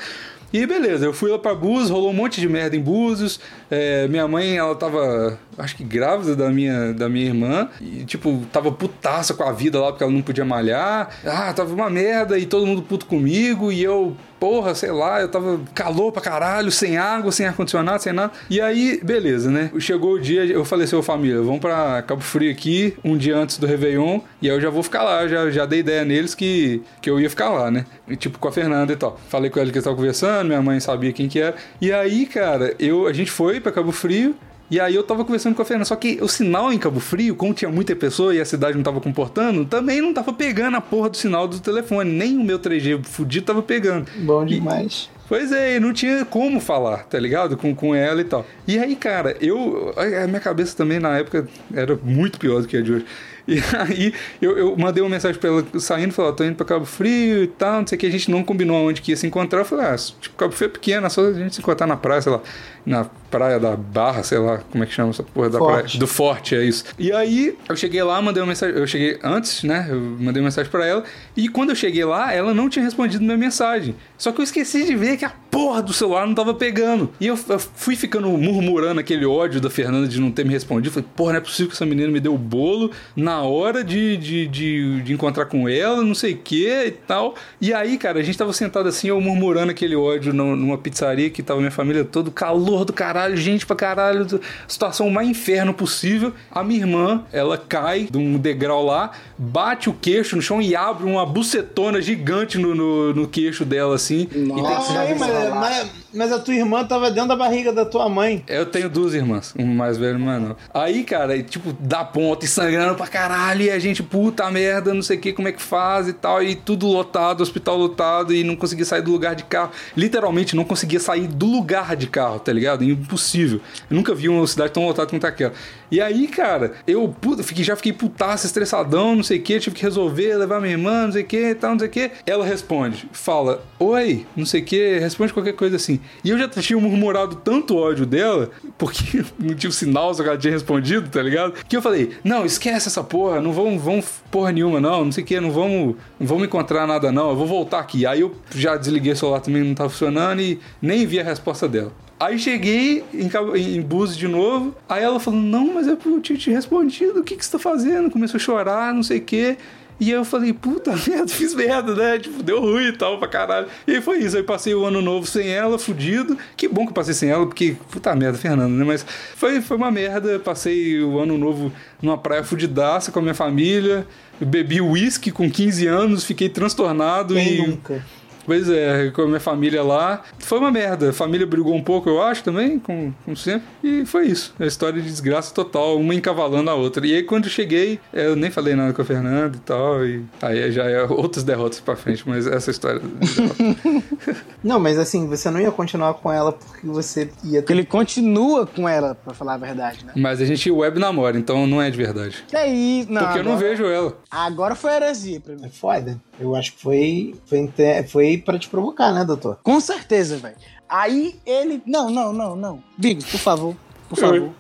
[0.54, 3.38] E beleza, eu fui lá pra Búzios, rolou um monte de merda em Búzios.
[3.70, 7.68] É, minha mãe, ela tava, acho que grávida da minha, da minha irmã.
[7.82, 11.10] E, tipo, tava putaça com a vida lá porque ela não podia malhar.
[11.26, 13.74] Ah, tava uma merda e todo mundo puto comigo.
[13.74, 18.14] E eu, porra, sei lá, eu tava calor pra caralho, sem água, sem ar-condicionado, sem
[18.14, 18.32] nada.
[18.50, 19.72] E aí, beleza, né?
[19.80, 23.38] Chegou o dia, eu falei assim, ô família, vamos pra Cabo Frio aqui, um dia
[23.38, 26.04] antes do Réveillon, e aí eu já vou ficar lá, eu já, já dei ideia
[26.06, 27.86] neles que, que eu ia ficar lá, né?
[28.08, 29.20] E, tipo, com a Fernanda e tal.
[29.30, 31.56] Falei com ela que eles estavam conversando, minha mãe sabia quem que era.
[31.82, 34.36] E aí, cara, eu, a gente foi pra Cabo Frio,
[34.70, 37.36] e aí eu tava conversando com a Fernanda, só que o sinal em Cabo Frio,
[37.36, 40.82] como tinha muita pessoa e a cidade não tava comportando, também não tava pegando a
[40.82, 44.08] porra do sinal do telefone, nem o meu 3G fudido tava pegando.
[44.18, 45.10] Bom demais.
[45.28, 47.58] Pois é, e não tinha como falar, tá ligado?
[47.58, 48.46] Com, com ela e tal.
[48.66, 49.94] E aí, cara, eu.
[50.24, 53.06] A minha cabeça também na época era muito pior do que a de hoje.
[53.48, 56.66] E aí eu, eu mandei uma mensagem pra ela saindo, falei, ó, tô indo pra
[56.66, 59.18] Cabo Frio e tal, não sei o que, a gente não combinou onde que ia
[59.18, 59.60] se encontrar.
[59.60, 61.96] Eu falei, ah, tipo, Cabo Frio é pequeno, é só a gente se encontrar na
[61.96, 62.42] praia, sei lá,
[62.86, 65.84] na Praia da Barra, sei lá como é que chama essa porra da Forte.
[65.84, 66.00] praia.
[66.00, 66.86] Do Forte, é isso.
[66.98, 68.76] E aí, eu cheguei lá, mandei uma mensagem.
[68.76, 69.88] Eu cheguei antes, né?
[69.90, 71.04] Eu mandei uma mensagem pra ela.
[71.36, 73.96] E quando eu cheguei lá, ela não tinha respondido minha mensagem.
[74.18, 77.12] Só que eu esqueci de ver que a porra do celular não tava pegando.
[77.20, 80.94] E eu, eu fui ficando murmurando aquele ódio da Fernanda de não ter me respondido.
[80.94, 84.18] Falei, porra, não é possível que essa menina me deu o bolo na hora de,
[84.18, 87.36] de, de, de encontrar com ela, não sei o que e tal.
[87.60, 91.42] E aí, cara, a gente tava sentado assim, eu murmurando aquele ódio numa pizzaria que
[91.44, 94.26] tava minha família toda, calor do caralho, gente pra caralho,
[94.68, 96.34] situação mais inferno possível.
[96.52, 100.76] A minha irmã, ela cai de um degrau lá, bate o queixo no chão e
[100.76, 104.28] abre uma bucetona gigante no, no, no queixo dela, assim.
[104.34, 104.88] E Nossa.
[104.94, 108.10] tem- aí, vi mas, mas, mas a tua irmã tava dentro da barriga da tua
[108.10, 108.44] mãe.
[108.48, 110.58] Eu tenho duas irmãs, uma mais velha e uma nova.
[110.74, 113.27] Aí, cara, e, tipo, dá ponta e sangrando pra caralho,
[113.60, 116.42] e a gente, puta merda, não sei o que, como é que faz e tal,
[116.42, 119.72] e tudo lotado, hospital lotado, e não conseguia sair do lugar de carro.
[119.96, 122.84] Literalmente, não conseguia sair do lugar de carro, tá ligado?
[122.84, 123.60] Impossível.
[123.90, 125.54] Eu nunca vi uma cidade tão lotada quanto aquela.
[125.90, 129.76] E aí, cara, eu puta, fiquei, já fiquei putaço, estressadão, não sei o que, tive
[129.76, 132.12] que resolver, levar minha irmã, não sei o que tal, não sei o que.
[132.26, 136.00] Ela responde, fala, oi, não sei o que, responde qualquer coisa assim.
[136.24, 140.30] E eu já tinha murmurado tanto ódio dela, porque não tinha o sinal só que
[140.30, 141.54] ela tinha respondido, tá ligado?
[141.68, 145.24] Que eu falei, não, esquece essa porra, não vão, vão porra nenhuma, não, não sei
[145.24, 148.06] o que, não vamos, não vamos encontrar nada, não, eu vou voltar aqui.
[148.06, 151.68] Aí eu já desliguei o celular também, não tava funcionando e nem vi a resposta
[151.68, 151.92] dela.
[152.20, 153.30] Aí cheguei em,
[153.78, 154.76] em de novo.
[154.90, 157.20] Aí ela falou: Não, mas eu tinha te respondido.
[157.20, 158.10] O que, que você tá fazendo?
[158.10, 159.58] Começou a chorar, não sei o quê.
[160.00, 162.20] E aí eu falei: Puta merda, fiz merda, né?
[162.20, 163.68] Tipo, deu ruim e tal pra caralho.
[163.88, 164.38] E aí foi isso.
[164.38, 166.38] Aí passei o ano novo sem ela, fudido.
[166.56, 168.84] Que bom que eu passei sem ela, porque, puta merda, Fernanda, né?
[168.86, 169.06] Mas
[169.36, 170.40] foi, foi uma merda.
[170.40, 174.08] Passei o ano novo numa praia fudidaça com a minha família.
[174.40, 177.68] Bebi uísque com 15 anos, fiquei transtornado Quem e.
[177.68, 178.06] nunca?
[178.48, 180.24] Pois é, com a minha família lá.
[180.40, 181.10] Foi uma merda.
[181.10, 183.68] A família brigou um pouco, eu acho, também, como, como sempre.
[183.84, 184.56] E foi isso.
[184.60, 187.06] A história de desgraça total, uma encavalando a outra.
[187.06, 190.06] E aí, quando eu cheguei, eu nem falei nada com a Fernanda e tal.
[190.08, 193.02] E aí já é outras derrotas pra frente, mas essa história.
[194.64, 198.66] Não, mas assim, você não ia continuar com ela porque você ia Porque ele continua
[198.66, 200.14] com ela, pra falar a verdade, né?
[200.16, 202.44] mas a gente web namora, então não é de verdade.
[202.52, 203.22] E aí, não.
[203.24, 204.18] Porque eu não agora- vejo ela.
[204.30, 205.66] Agora foi heresia pra mim.
[205.66, 206.20] É foda.
[206.40, 208.04] Eu acho que foi, foi, inte-
[208.38, 209.60] pra te provocar, né, doutor?
[209.64, 210.56] Com certeza, velho.
[210.88, 211.82] Aí ele.
[211.86, 212.84] Não, não, não, não.
[212.98, 213.76] Bigos, por favor.
[214.10, 214.52] Por favor.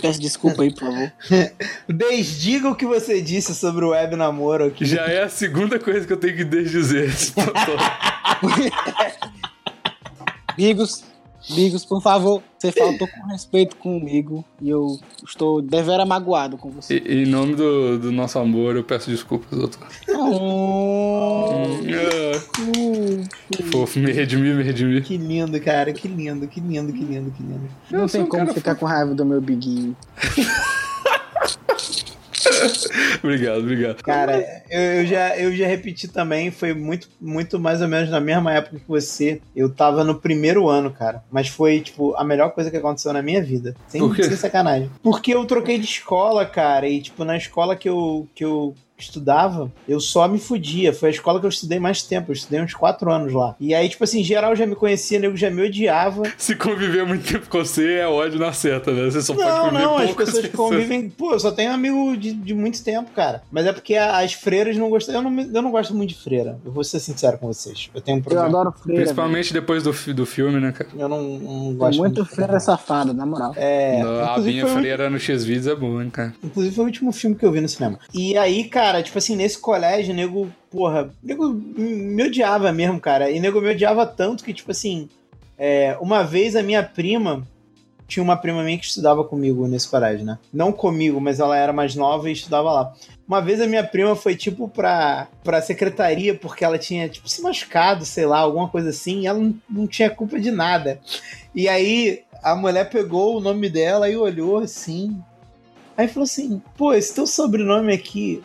[0.00, 1.12] Peço desculpa aí, por favor.
[1.88, 4.84] Desdiga o que você disse sobre o web namoro aqui.
[4.84, 7.12] já é a segunda coisa que eu tenho que desdizer.
[10.56, 11.04] Bigos,
[11.48, 12.42] Bigos, por favor.
[12.58, 16.98] Você faltou com respeito comigo e eu estou devera magoado com você.
[16.98, 19.86] E- em nome do, do nosso amor, eu peço desculpas, doutor.
[20.08, 21.50] Oh,
[21.88, 25.00] Ah, fofo, me redimi, me redimi.
[25.02, 25.92] Que lindo, cara.
[25.92, 27.68] Que lindo, que lindo, que lindo, que lindo.
[27.90, 29.96] não Eu sou tem como ficar com raiva do meu biguinho.
[33.22, 34.02] Obrigado, obrigado.
[34.02, 38.20] Cara, eu, eu já, eu já repeti também, foi muito, muito mais ou menos na
[38.20, 39.40] mesma época que você.
[39.54, 41.22] Eu tava no primeiro ano, cara.
[41.30, 43.74] Mas foi, tipo, a melhor coisa que aconteceu na minha vida.
[43.88, 44.24] Sem, Por quê?
[44.24, 44.90] sem sacanagem.
[45.02, 46.88] Porque eu troquei de escola, cara.
[46.88, 50.92] E, tipo, na escola que eu, que eu estudava, eu só me fudia.
[50.92, 52.30] Foi a escola que eu estudei mais tempo.
[52.30, 53.54] Eu estudei uns quatro anos lá.
[53.60, 56.22] E aí, tipo assim, geral já me conhecia, nego já me odiava.
[56.36, 59.10] Se conviver muito tempo com você, é ódio na certa, né?
[59.10, 61.08] Você só pode Não, conviver não, as poucas pessoas que convivem.
[61.10, 63.42] Pô, eu só tenho amigo de, de muito tempo, cara.
[63.50, 65.14] Mas é porque as freiras não gostam.
[65.16, 66.58] Eu não, eu não gosto muito de freira.
[66.64, 67.90] Eu vou ser sincero com vocês.
[67.94, 68.48] Eu tenho um Eu problema.
[68.48, 69.02] adoro freira.
[69.02, 70.90] Principalmente depois do, do filme, né, cara?
[70.96, 73.52] Eu não, não gosto Tem muito de freira safada, na moral.
[73.56, 76.34] É, No- a minha freira no X-Videos é boa, hein, cara.
[76.42, 77.98] inclusive foi o último filme que eu vi no cinema.
[78.14, 83.30] E aí, cara, tipo assim, nesse colégio, nego, porra, nego me odiava mesmo, cara.
[83.30, 85.08] E nego me odiava tanto que, tipo assim,
[85.58, 87.46] é, uma vez a minha prima.
[88.08, 90.38] Tinha uma prima minha que estudava comigo nesse colégio, né?
[90.52, 92.92] Não comigo, mas ela era mais nova e estudava lá.
[93.26, 97.42] Uma vez a minha prima foi, tipo, pra, pra secretaria porque ela tinha, tipo, se
[97.42, 101.00] machucado, sei lá, alguma coisa assim, e ela não, não tinha culpa de nada.
[101.52, 105.20] E aí a mulher pegou o nome dela e olhou assim.
[105.96, 108.42] Aí falou assim: pô, esse teu sobrenome aqui.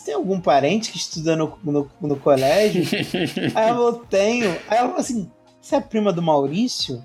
[0.00, 2.84] Você tem algum parente que estuda no, no, no colégio?
[3.54, 4.50] aí ela falou: tenho.
[4.66, 7.04] Aí ela falou assim: você é prima do Maurício?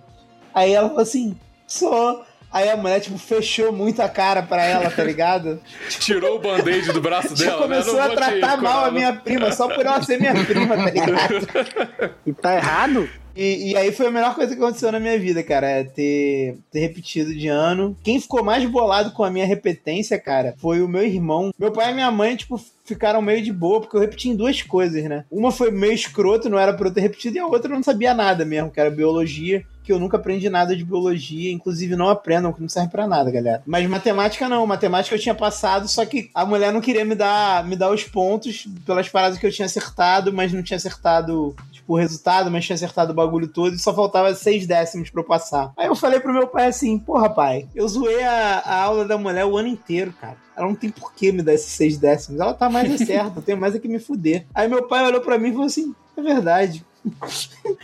[0.53, 2.23] Aí ela falou assim: sou.
[2.49, 5.59] Aí a mulher, tipo, fechou muito a cara pra ela, tá ligado?
[5.99, 7.63] Tirou o band-aid do braço dela, né?
[7.63, 10.89] começou Não a tratar mal a minha prima, só por ela ser minha prima, tá
[10.89, 12.15] ligado?
[12.25, 13.09] E tá errado?
[13.35, 16.57] E, e aí foi a melhor coisa que aconteceu na minha vida, cara, é ter,
[16.71, 17.95] ter repetido de ano.
[18.03, 21.51] Quem ficou mais bolado com a minha repetência, cara, foi o meu irmão.
[21.59, 24.61] Meu pai e minha mãe, tipo, ficaram meio de boa, porque eu repeti em duas
[24.61, 25.25] coisas, né?
[25.29, 27.83] Uma foi meio escroto, não era pra eu ter repetido, e a outra eu não
[27.83, 29.65] sabia nada mesmo, que era biologia.
[29.83, 33.29] que eu nunca aprendi nada de biologia, inclusive não aprendam, que não serve para nada,
[33.29, 33.61] galera.
[33.67, 37.63] Mas matemática não, matemática eu tinha passado, só que a mulher não queria me dar,
[37.63, 41.93] me dar os pontos pelas paradas que eu tinha acertado, mas não tinha acertado tipo,
[41.93, 45.25] o resultado, mas tinha acertado o bagulho todo e só faltava seis décimos pra eu
[45.25, 45.71] passar.
[45.77, 49.17] Aí eu falei pro meu pai assim, porra, pai, eu zoei a, a aula da
[49.17, 50.37] mulher o ano inteiro, cara.
[50.57, 52.39] Ela não tem por que me dar esses seis décimos.
[52.41, 54.45] Ela tá mais certa, eu tenho mais é que me fuder.
[54.53, 56.85] Aí meu pai olhou pra mim e falou assim: é verdade.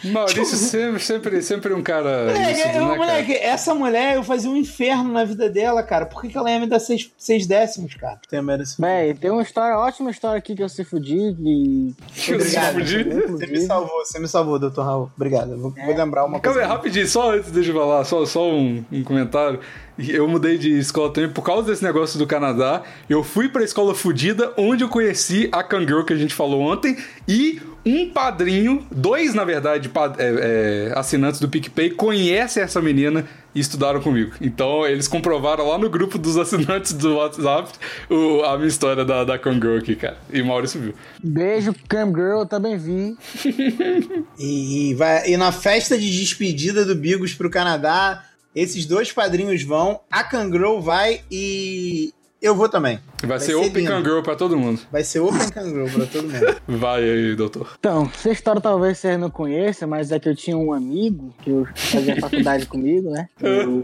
[0.04, 2.26] Maurício sempre, sempre, sempre um cara.
[2.34, 6.06] Moleque, eu, né, moleque, essa mulher, eu fazia um inferno na vida dela, cara.
[6.06, 8.20] Por que, que ela ia me dar seis, seis décimos, cara?
[8.30, 8.42] Tem
[8.80, 11.36] Véi, tem uma história, ótima história aqui que eu se fudi.
[11.40, 11.94] E...
[12.14, 13.04] Que eu se fudi?
[13.04, 15.12] Você me salvou, você me salvou, doutor Raul.
[15.16, 15.52] Obrigado.
[15.52, 15.86] Eu vou, É.
[15.86, 16.68] vou lembrar uma Calma aí, coisa.
[16.68, 19.60] rapidinho, só antes, deixa eu falar, só, só um, um comentário.
[20.00, 22.82] Eu mudei de escola também por causa desse negócio do Canadá.
[23.08, 26.98] Eu fui pra escola fudida, onde eu conheci a Kangirl que a gente falou ontem
[27.28, 33.26] e um padrinho, dois na verdade, pa- é, é, assinantes do PicPay, conhecem essa menina
[33.56, 34.34] e estudaram comigo.
[34.40, 37.72] Então eles comprovaram lá no grupo dos assinantes do WhatsApp
[38.10, 40.18] o- a minha história da, da Kangirl aqui, cara.
[40.32, 40.94] E o Maurício viu.
[41.24, 43.16] Beijo, Cam Girl, eu também vi.
[44.40, 48.24] E, e vai, e na festa de despedida do Bigos pro Canadá,
[48.56, 52.12] esses dois padrinhos vão, a Kangaroo vai e
[52.42, 53.00] eu vou também.
[53.24, 53.86] Vai, ser, ser Open.
[53.86, 54.82] Kangirl pra todo mundo.
[54.92, 56.56] Vai ser Open Kangaroo pra todo mundo.
[56.68, 57.76] Vai aí, doutor.
[57.80, 61.52] Então, essa história talvez vocês não conheçam, mas é que eu tinha um amigo que
[61.52, 63.30] eu fazia faculdade comigo, né?
[63.42, 63.84] O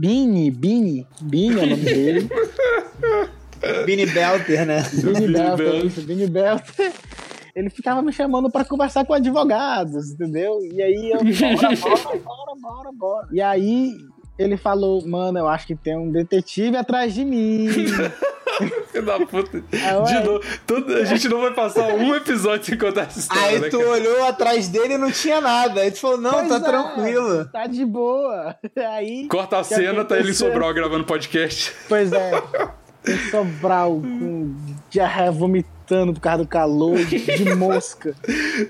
[0.00, 2.30] Bini, Bini, Bini é o nome dele.
[3.84, 4.82] Bini Belter, né?
[4.94, 5.86] Bini Belter, Belter.
[5.86, 6.92] isso, Bini Belter.
[7.54, 10.60] Ele ficava me chamando pra conversar com advogados, entendeu?
[10.62, 13.28] E aí eu, bora, bora, bora, bora, bora.
[13.32, 13.92] E aí
[14.42, 17.68] ele falou, mano, eu acho que tem um detetive atrás de mim.
[18.92, 19.62] Filho da puta.
[19.72, 20.02] Ah.
[20.02, 23.58] De novo, todo- a gente não vai passar um episódio sem contar essa história, Aí
[23.58, 23.90] né, tu cara?
[23.90, 25.80] olhou atrás dele e não tinha nada.
[25.80, 27.44] Aí tu falou, não, Pois tá é, tranquilo.
[27.46, 28.54] Tá de boa.
[28.92, 29.26] Aí.
[29.28, 30.34] Corta a cena, tá ele em?
[30.34, 31.72] Sobral gravando podcast.
[31.88, 32.30] Pois é.
[33.30, 34.54] Sobral com
[34.90, 35.32] diarreia
[35.90, 38.14] vomitando por causa do calor de mosca.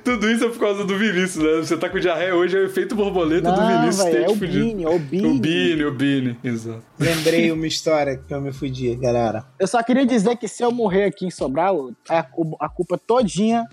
[0.02, 1.50] Tudo isso é por causa do Vinícius, né?
[1.58, 4.04] Você tá com diarreia hoje, é o efeito borboleta do Não, Vinícius.
[4.04, 4.64] velho, tem é te o fudido.
[4.64, 5.26] Bini, é o Bini.
[5.26, 6.82] O Bini, o Bini, exato.
[6.98, 9.44] Lembrei uma história que eu me fudi, galera.
[9.58, 12.26] Eu só queria dizer que se eu morrer aqui em Sobral, a,
[12.60, 13.64] a culpa todinha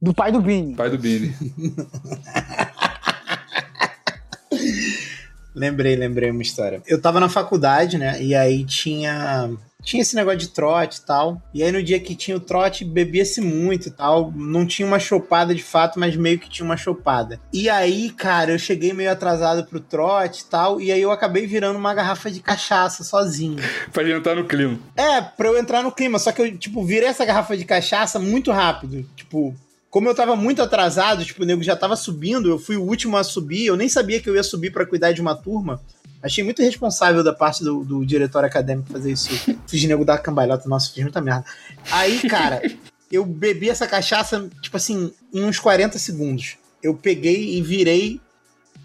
[0.00, 0.74] do pai do Bini.
[0.74, 1.34] Pai do Bini.
[5.54, 6.82] Lembrei, lembrei uma história.
[6.84, 8.20] Eu tava na faculdade, né?
[8.20, 9.50] E aí tinha.
[9.84, 11.42] Tinha esse negócio de trote e tal.
[11.52, 14.32] E aí no dia que tinha o trote, bebia-se muito e tal.
[14.34, 17.40] Não tinha uma chopada de fato, mas meio que tinha uma chopada.
[17.52, 20.80] E aí, cara, eu cheguei meio atrasado pro trote e tal.
[20.80, 23.56] E aí eu acabei virando uma garrafa de cachaça sozinho.
[23.92, 24.78] pra entrar no clima.
[24.96, 26.18] É, pra eu entrar no clima.
[26.18, 29.06] Só que eu, tipo, virei essa garrafa de cachaça muito rápido.
[29.14, 29.54] Tipo,
[29.94, 33.16] como eu tava muito atrasado, tipo, o nego já tava subindo, eu fui o último
[33.16, 35.80] a subir, eu nem sabia que eu ia subir pra cuidar de uma turma.
[36.24, 39.28] Achei muito irresponsável da parte do, do diretor acadêmico fazer isso.
[39.68, 41.44] Fiz nego dar cambalhota, nossa, fiz muita merda.
[41.90, 42.62] Aí, cara,
[43.12, 46.56] eu bebi essa cachaça, tipo assim, em uns 40 segundos.
[46.82, 48.20] Eu peguei e virei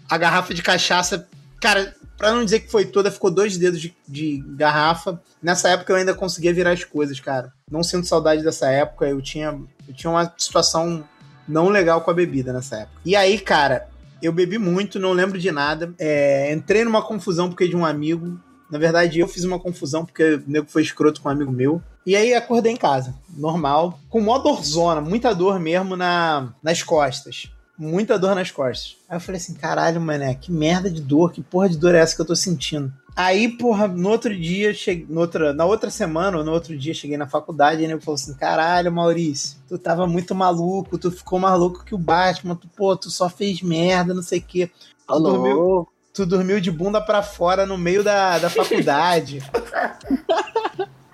[0.06, 1.26] a garrafa de cachaça.
[1.62, 5.18] Cara, pra não dizer que foi toda, ficou dois dedos de, de garrafa.
[5.42, 7.52] Nessa época eu ainda conseguia virar as coisas, cara.
[7.70, 9.06] Não sinto saudade dessa época.
[9.06, 11.08] Eu tinha, eu tinha uma situação
[11.48, 13.00] não legal com a bebida nessa época.
[13.04, 13.88] E aí, cara,
[14.22, 15.94] eu bebi muito, não lembro de nada.
[15.98, 18.38] É, entrei numa confusão porque de um amigo.
[18.70, 21.82] Na verdade, eu fiz uma confusão porque o nego foi escroto com um amigo meu.
[22.06, 27.50] E aí acordei em casa, normal, com mó dorzona, muita dor mesmo na, nas costas.
[27.76, 28.96] Muita dor nas costas.
[29.08, 31.98] Aí eu falei assim, caralho, mané, que merda de dor, que porra de dor é
[31.98, 32.92] essa que eu tô sentindo?
[33.22, 36.94] Aí, porra, no outro dia, cheguei, no outra, na outra semana ou no outro dia,
[36.94, 41.38] cheguei na faculdade e ele falou assim: caralho, Maurício, tu tava muito maluco, tu ficou
[41.38, 44.70] mais louco que o Batman, tu, pô, tu só fez merda, não sei o quê.
[45.06, 45.88] Tu dormiu, Alô?
[46.14, 49.42] tu dormiu de bunda pra fora no meio da, da faculdade.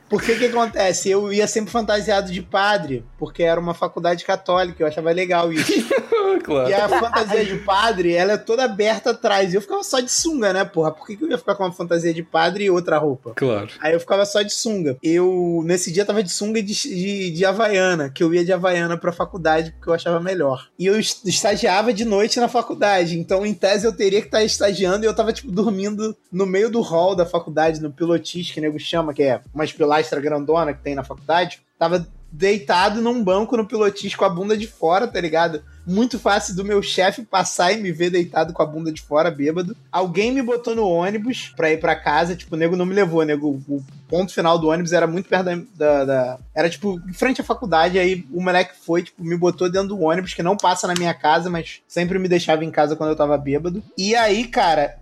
[0.09, 1.11] Porque o que acontece?
[1.11, 5.73] Eu ia sempre fantasiado de padre, porque era uma faculdade católica, eu achava legal isso.
[6.45, 6.69] claro.
[6.71, 9.53] E a fantasia de padre, ela é toda aberta atrás.
[9.53, 10.93] E eu ficava só de sunga, né, porra?
[10.93, 13.33] Por que, que eu ia ficar com uma fantasia de padre e outra roupa?
[13.35, 13.69] Claro.
[13.81, 14.97] Aí eu ficava só de sunga.
[15.03, 18.53] Eu, nesse dia, tava de sunga e de, de, de Havaiana, que eu ia de
[18.53, 20.69] Havaiana pra faculdade porque eu achava melhor.
[20.79, 24.43] E eu est- estagiava de noite na faculdade, então em tese eu teria que estar
[24.45, 28.59] estagiando e eu tava, tipo, dormindo no meio do hall da faculdade, no pilotis, que
[28.61, 31.61] o nego chama, que é umas pilastra grandona que tem na faculdade.
[31.79, 35.63] Tava deitado num banco no pilotis com a bunda de fora, tá ligado?
[35.87, 39.31] Muito fácil do meu chefe passar e me ver deitado com a bunda de fora,
[39.31, 39.77] bêbado.
[39.91, 43.25] Alguém me botou no ônibus pra ir pra casa, tipo, o nego não me levou,
[43.25, 43.51] nego.
[43.69, 45.55] O ponto final do ônibus era muito perto da.
[45.77, 49.71] da- da- era, tipo, em frente à faculdade, aí o moleque foi, tipo, me botou
[49.71, 52.97] dentro do ônibus, que não passa na minha casa, mas sempre me deixava em casa
[52.97, 53.83] quando eu tava bêbado.
[53.97, 54.99] E aí, cara,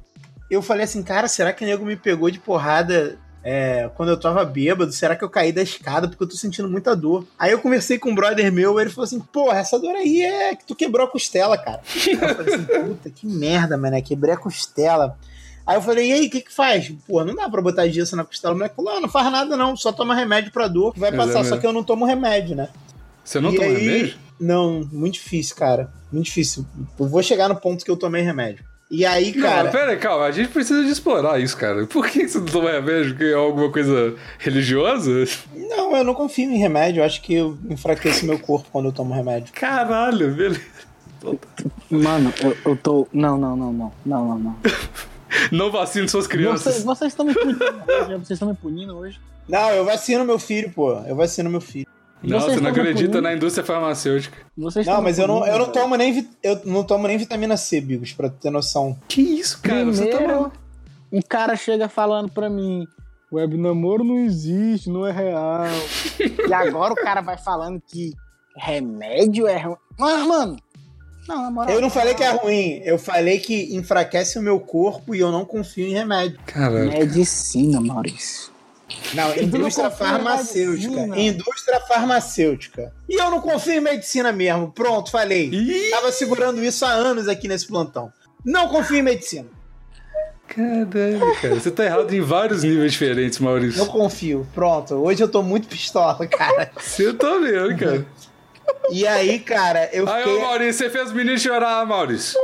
[0.50, 4.18] eu falei assim, cara, será que o nego me pegou de porrada é, quando eu
[4.18, 4.90] tava bêbado?
[4.92, 6.08] Será que eu caí da escada?
[6.08, 7.26] Porque eu tô sentindo muita dor.
[7.38, 10.56] Aí eu conversei com um brother meu, ele falou assim, porra, essa dor aí é
[10.56, 11.80] que tu quebrou a costela, cara.
[11.94, 15.16] Aí eu falei assim, puta, que merda, mano, quebrei a costela.
[15.66, 16.92] Aí eu falei, e aí, o que que faz?
[17.06, 18.52] Pô, não dá pra botar gesso na costela.
[18.54, 21.24] O moleque falou, não faz nada não, só toma remédio pra dor, que vai passar,
[21.40, 21.48] Exatamente.
[21.48, 22.68] só que eu não tomo remédio, né?
[23.24, 24.18] Você não E toma aí- remédio?
[24.38, 25.90] Não, muito difícil, cara.
[26.12, 26.66] Muito difícil.
[26.98, 28.64] Eu vou chegar no ponto que eu tomei remédio.
[28.90, 29.62] E aí, Não, cara.
[29.64, 30.26] mas pera aí, calma.
[30.26, 31.86] A gente precisa de explorar isso, cara.
[31.86, 33.16] Por que você não toma remédio?
[33.16, 35.24] Que é alguma coisa religiosa?
[35.54, 37.00] Não, eu não confio em remédio.
[37.00, 39.52] Eu acho que eu enfraqueço meu corpo quando eu tomo remédio.
[39.54, 40.60] Caralho, beleza.
[41.90, 43.08] Mano, eu, eu tô.
[43.12, 43.92] Não, não, não, não.
[44.04, 44.56] Não, não, não.
[45.50, 46.74] Não vacine suas crianças.
[46.74, 48.08] Vocês, vocês estão me punindo hoje.
[48.18, 49.20] Vocês estão me punindo hoje.
[49.48, 50.92] Não, eu vacino meu filho, pô.
[51.06, 51.86] Eu vacino meu filho.
[52.24, 54.36] Não, você não acredita na indústria farmacêutica.
[54.56, 57.80] Vocês Não, mas eu não, eu não tomo nem eu não tomo nem vitamina C,
[57.80, 58.98] Bigos, pra ter noção.
[59.08, 59.84] Que isso, cara?
[59.84, 60.52] Você tá Primeiro,
[61.12, 62.86] um cara chega falando pra mim:
[63.32, 65.64] web namoro não existe, não é real.
[66.48, 68.12] e agora o cara vai falando que
[68.56, 69.76] remédio é ruim.
[69.98, 70.56] Mano, mano.
[71.28, 71.74] Não, na moral.
[71.74, 75.32] Eu não falei que é ruim, eu falei que enfraquece o meu corpo e eu
[75.32, 76.38] não confio em remédio.
[76.46, 76.90] Caralho.
[76.90, 78.53] Medicina, Maurício.
[79.14, 81.20] Não, não indústria em farmacêutica.
[81.20, 82.92] Indústria farmacêutica.
[83.08, 84.72] E eu não confio em medicina mesmo.
[84.72, 85.48] Pronto, falei.
[85.52, 88.12] Ih, Tava segurando isso há anos aqui nesse plantão.
[88.44, 89.46] Não confio em medicina.
[90.48, 91.54] caralho, cara.
[91.54, 93.86] Você tá errado em vários níveis diferentes, Não Maurício.
[93.86, 94.46] confio.
[94.54, 94.94] Pronto.
[94.96, 96.70] Hoje eu tô muito pistola, cara.
[96.78, 98.06] Você tá vendo, cara.
[98.90, 100.36] E aí, cara, eu Aí, fiquei.
[100.36, 102.38] ô Maurício, você fez os meninos chorar, Maurício.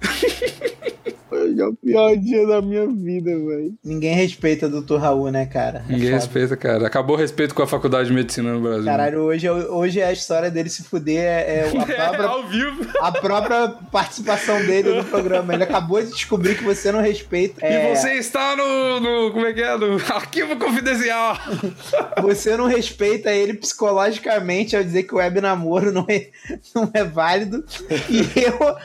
[1.30, 3.74] Hoje é o pior dia da minha vida, velho.
[3.84, 4.96] Ninguém respeita o Dr.
[4.96, 5.84] Raul, né, cara?
[5.88, 6.86] É Ninguém respeita, cara.
[6.86, 8.84] Acabou o respeito com a faculdade de medicina no Brasil.
[8.84, 12.26] Caralho, hoje, é- hoje é a história dele se fuder, é, é a, É, própria,
[12.26, 12.86] ao vivo.
[13.00, 15.54] a própria participação dele no programa.
[15.54, 17.64] Ele acabou de descobrir que você não respeita.
[17.64, 19.32] é, E você está no, no.
[19.32, 19.76] Como é que é?
[19.76, 21.36] No arquivo confidencial.
[22.22, 26.28] Você não respeita ele psicologicamente ao dizer que o web namoro não é,
[26.74, 27.64] não é válido.
[28.08, 28.76] E eu,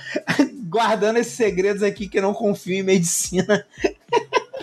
[0.66, 3.66] guardando esses segredos aqui que eu não confio em medicina,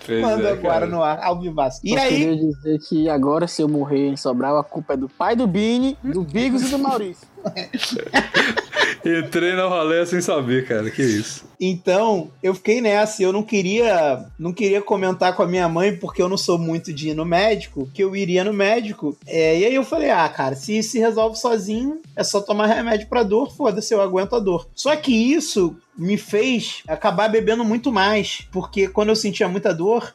[0.04, 0.86] Pois mando é, agora cara.
[0.86, 1.80] no ar, ao vivaço.
[1.84, 4.96] E Só aí, queria dizer que agora, se eu morrer em Sobral, a culpa é
[4.96, 7.26] do pai do Bini, do Bigos e do Maurício.
[9.04, 10.90] Entrei na rolê sem saber, cara.
[10.90, 11.44] Que isso.
[11.60, 13.22] então, eu fiquei nessa.
[13.22, 16.92] Eu não queria, não queria comentar com a minha mãe, porque eu não sou muito
[16.92, 19.16] de ir no médico, que eu iria no médico.
[19.26, 23.08] É, e aí eu falei, ah, cara, se se resolve sozinho, é só tomar remédio
[23.08, 24.68] pra dor, foda-se, eu aguento a dor.
[24.74, 30.14] Só que isso me fez acabar bebendo muito mais, porque quando eu sentia muita dor,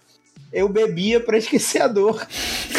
[0.51, 2.25] eu bebia pra esquecer a dor.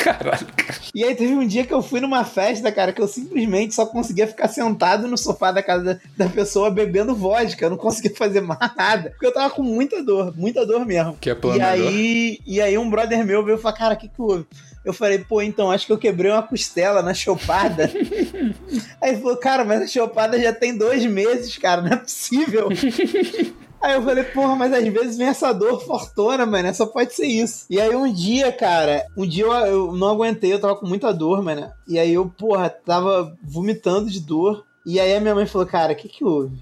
[0.03, 0.79] Caralho, cara.
[0.95, 3.85] E aí teve um dia que eu fui numa festa, cara, que eu simplesmente só
[3.87, 7.65] conseguia ficar sentado no sofá da casa da, pessoa bebendo vodka.
[7.67, 9.11] Eu não conseguia fazer mais nada.
[9.11, 11.17] Porque eu tava com muita dor, muita dor mesmo.
[11.21, 11.67] Que é E planador.
[11.89, 14.47] aí, e aí um brother meu veio e falou, cara, o que que houve?
[14.85, 17.91] Eu falei, pô, então, acho que eu quebrei uma costela na chopada.
[19.03, 22.69] aí ele falou, cara, mas a chopada já tem dois meses, cara, não é possível.
[23.81, 27.27] Aí eu falei, porra, mas às vezes vem essa dor fortuna, mano, só pode ser
[27.27, 27.65] isso.
[27.71, 31.13] E aí um dia, cara, um dia eu, eu não aguentei, eu tava com muita
[31.13, 31.71] dor, mano.
[31.87, 34.65] E aí eu, porra, tava vomitando de dor.
[34.85, 36.57] E aí a minha mãe falou, cara, o que que houve?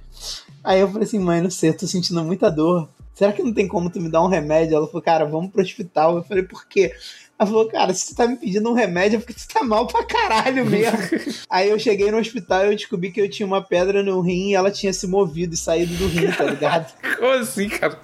[0.62, 2.88] Aí eu falei assim, mãe, não sei, eu tô sentindo muita dor.
[3.14, 4.76] Será que não tem como tu me dar um remédio?
[4.76, 6.16] Ela falou, cara, vamos pro hospital.
[6.16, 6.92] Eu falei, por quê?
[7.38, 9.86] Ela falou, cara, se tu tá me pedindo um remédio é porque tu tá mal
[9.86, 10.98] pra caralho mesmo.
[11.50, 14.50] Aí eu cheguei no hospital e eu descobri que eu tinha uma pedra no rim
[14.50, 16.92] e ela tinha se movido e saído do rim, tá ligado?
[17.18, 18.00] Como assim, cara?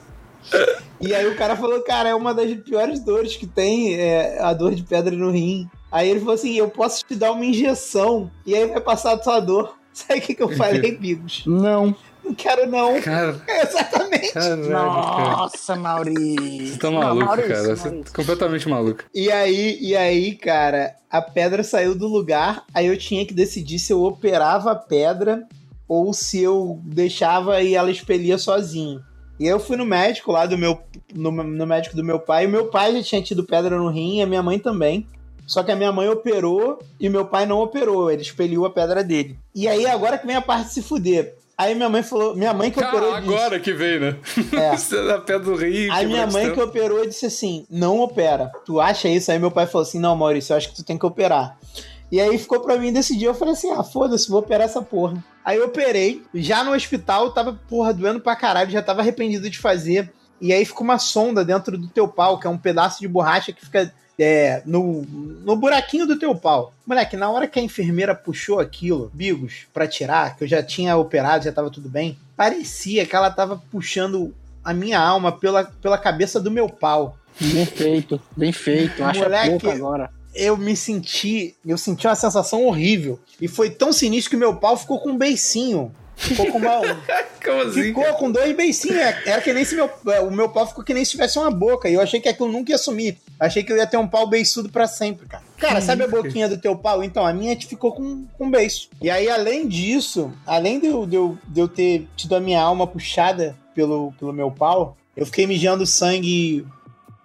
[1.01, 4.53] E aí o cara falou, cara, é uma das piores dores que tem, é a
[4.53, 5.71] dor de pedra no rim.
[5.91, 9.19] Aí ele falou assim, eu posso te dar uma injeção e aí vai passar a
[9.19, 9.77] tua dor.
[9.93, 11.45] Sabe o que, que eu falei, Bigos?
[11.47, 11.95] Não.
[12.25, 13.01] Não quero não.
[13.01, 14.33] Cara, Exatamente.
[14.33, 15.31] caralho, cara.
[15.31, 16.67] Nossa, Maurício.
[16.69, 17.77] Você tá Não, maluco, Maurício, cara.
[17.77, 19.05] Você tá completamente maluco.
[19.15, 23.79] E aí, e aí, cara, a pedra saiu do lugar, aí eu tinha que decidir
[23.79, 25.47] se eu operava a pedra
[25.89, 29.03] ou se eu deixava e ela expelia sozinho.
[29.39, 30.79] E aí eu fui no médico lá do meu
[31.13, 34.19] no, no médico do meu pai, e meu pai já tinha tido pedra no rim,
[34.19, 35.07] e a minha mãe também.
[35.47, 39.03] Só que a minha mãe operou e meu pai não operou, ele expeliu a pedra
[39.03, 39.39] dele.
[39.55, 41.37] E aí agora que vem a parte de se fuder.
[41.57, 44.17] Aí minha mãe falou, minha mãe que operou Cara, disse- agora que vem, né?
[44.53, 44.75] É.
[44.77, 45.93] Você na pé do rio.
[45.93, 48.51] Aí minha mãe que operou disse assim: não opera.
[48.65, 49.31] Tu acha isso?
[49.31, 51.57] Aí meu pai falou assim: não, Maurício, eu acho que tu tem que operar.
[52.11, 53.27] E aí ficou pra mim decidir.
[53.27, 55.23] Eu falei assim: ah, foda-se, vou operar essa porra.
[55.45, 56.23] Aí eu operei.
[56.35, 60.13] Já no hospital, tava, porra, doendo pra caralho, já tava arrependido de fazer.
[60.41, 63.53] E aí fica uma sonda dentro do teu pau, que é um pedaço de borracha
[63.53, 63.93] que fica
[64.23, 66.73] é, no, no buraquinho do teu pau.
[66.87, 70.97] Moleque, na hora que a enfermeira puxou aquilo, Bigos, pra tirar, que eu já tinha
[70.97, 75.99] operado, já tava tudo bem, parecia que ela tava puxando a minha alma pela, pela
[75.99, 77.17] cabeça do meu pau.
[77.41, 79.03] Bem feito, bem feito.
[79.03, 80.11] Acha Moleque, agora.
[80.35, 83.21] Eu me senti, eu senti uma sensação horrível.
[83.41, 85.93] E foi tão sinistro que meu pau ficou com um beicinho.
[86.17, 86.81] Ficou com uma.
[87.45, 87.83] Como assim?
[87.83, 88.17] ficou cara?
[88.17, 88.97] com dois beicinhos.
[88.97, 89.91] É, Era que nem se meu.
[90.27, 91.89] O meu pau ficou que nem se tivesse uma boca.
[91.89, 93.19] E eu achei que aquilo nunca ia sumir.
[93.39, 95.43] Achei que eu ia ter um pau beiçudo pra sempre, cara.
[95.59, 97.03] Cara, sabe a boquinha do teu pau?
[97.03, 98.89] Então, a minha ficou com, com beiço.
[99.01, 102.61] E aí, além disso, além de eu, de, eu, de eu ter tido a minha
[102.61, 106.67] alma puxada pelo, pelo meu pau, eu fiquei mijando sangue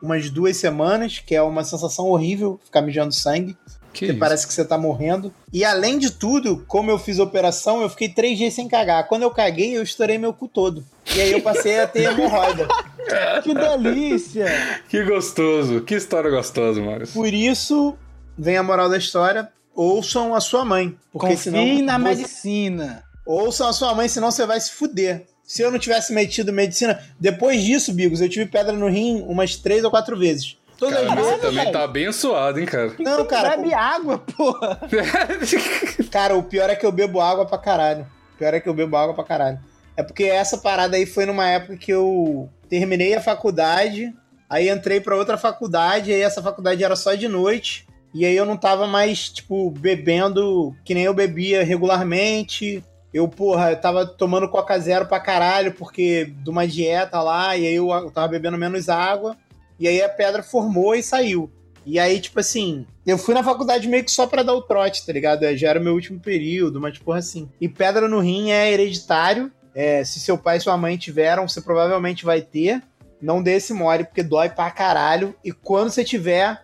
[0.01, 3.57] umas duas semanas, que é uma sensação horrível ficar mijando sangue.
[4.05, 5.33] Que parece que você tá morrendo.
[5.51, 9.07] E além de tudo, como eu fiz a operação, eu fiquei três dias sem cagar.
[9.07, 10.85] Quando eu caguei, eu estourei meu cu todo.
[11.15, 12.67] E aí eu passei a ter hemorroida.
[13.41, 14.47] Que delícia!
[14.89, 15.79] Que gostoso.
[15.79, 17.13] Que história gostosa, Maurício.
[17.13, 17.95] Por isso,
[18.37, 19.47] vem a moral da história.
[19.73, 20.93] Ouçam a sua mãe.
[21.13, 21.81] Porque Confie senão.
[21.85, 23.03] na você- medicina.
[23.25, 25.25] Ouçam a sua mãe, senão você vai se fuder.
[25.43, 26.99] Se eu não tivesse metido medicina.
[27.17, 30.57] Depois disso, Bigos, eu tive pedra no rim umas três ou quatro vezes.
[30.77, 31.41] Todas Cara, você vezes.
[31.41, 31.71] também velho.
[31.71, 32.93] tá abençoado, hein, cara.
[32.99, 33.57] Não, cara.
[33.57, 34.79] Bebe água, porra.
[36.11, 38.05] Cara, o pior é que eu bebo água pra caralho.
[38.35, 39.59] O pior é que eu bebo água pra caralho.
[39.95, 44.13] É porque essa parada aí foi numa época que eu terminei a faculdade,
[44.47, 48.45] aí entrei pra outra faculdade, aí essa faculdade era só de noite, e aí eu
[48.45, 52.83] não tava mais, tipo, bebendo que nem eu bebia regularmente.
[53.11, 57.65] Eu, porra, eu tava tomando Coca Zero pra caralho, porque de uma dieta lá, e
[57.65, 59.35] aí eu eu tava bebendo menos água,
[59.79, 61.51] e aí a pedra formou e saiu.
[61.85, 65.05] E aí, tipo assim, eu fui na faculdade meio que só pra dar o trote,
[65.05, 65.43] tá ligado?
[65.43, 67.49] É, Já era o meu último período, mas porra assim.
[67.61, 69.49] E pedra no rim é hereditário.
[69.73, 72.83] É, se seu pai e sua mãe tiveram, você provavelmente vai ter.
[73.21, 75.33] Não dê esse mole, porque dói pra caralho.
[75.43, 76.61] E quando você tiver,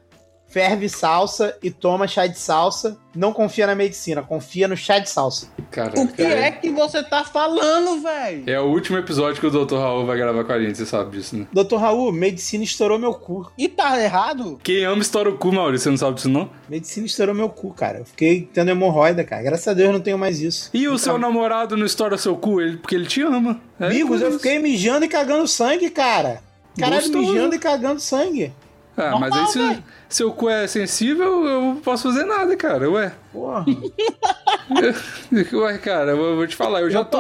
[0.53, 2.95] ferve salsa e toma chá de salsa.
[3.15, 5.47] Não confia na medicina, confia no chá de salsa.
[5.71, 8.43] Cara, O que é que você tá falando, velho?
[8.47, 9.75] É o último episódio que o Dr.
[9.75, 11.47] Raul vai gravar com a gente, você sabe disso, né?
[11.51, 13.51] Doutor Raul, medicina estourou meu cu.
[13.57, 14.59] E tá errado?
[14.63, 16.49] Quem ama estoura o cu, Maurício, você não sabe disso, não?
[16.69, 17.99] Medicina estourou meu cu, cara.
[17.99, 19.41] Eu fiquei tendo hemorroida, cara.
[19.41, 20.69] Graças a Deus eu não tenho mais isso.
[20.73, 22.61] E o seu namorado não estoura seu cu?
[22.61, 23.59] Ele, porque ele te ama.
[23.79, 24.37] É Amigos, eu isso.
[24.39, 26.41] fiquei mijando e cagando sangue, cara.
[26.79, 27.31] Caralho, Gostoso.
[27.31, 28.51] mijando e cagando sangue.
[28.95, 29.83] Ah, mas aí Normal, se velho.
[30.15, 32.89] Seu cu é sensível, eu não posso fazer nada, cara.
[32.89, 33.11] Ué.
[33.31, 33.65] Porra.
[35.53, 37.19] Ué, cara, eu vou te falar, eu já tô.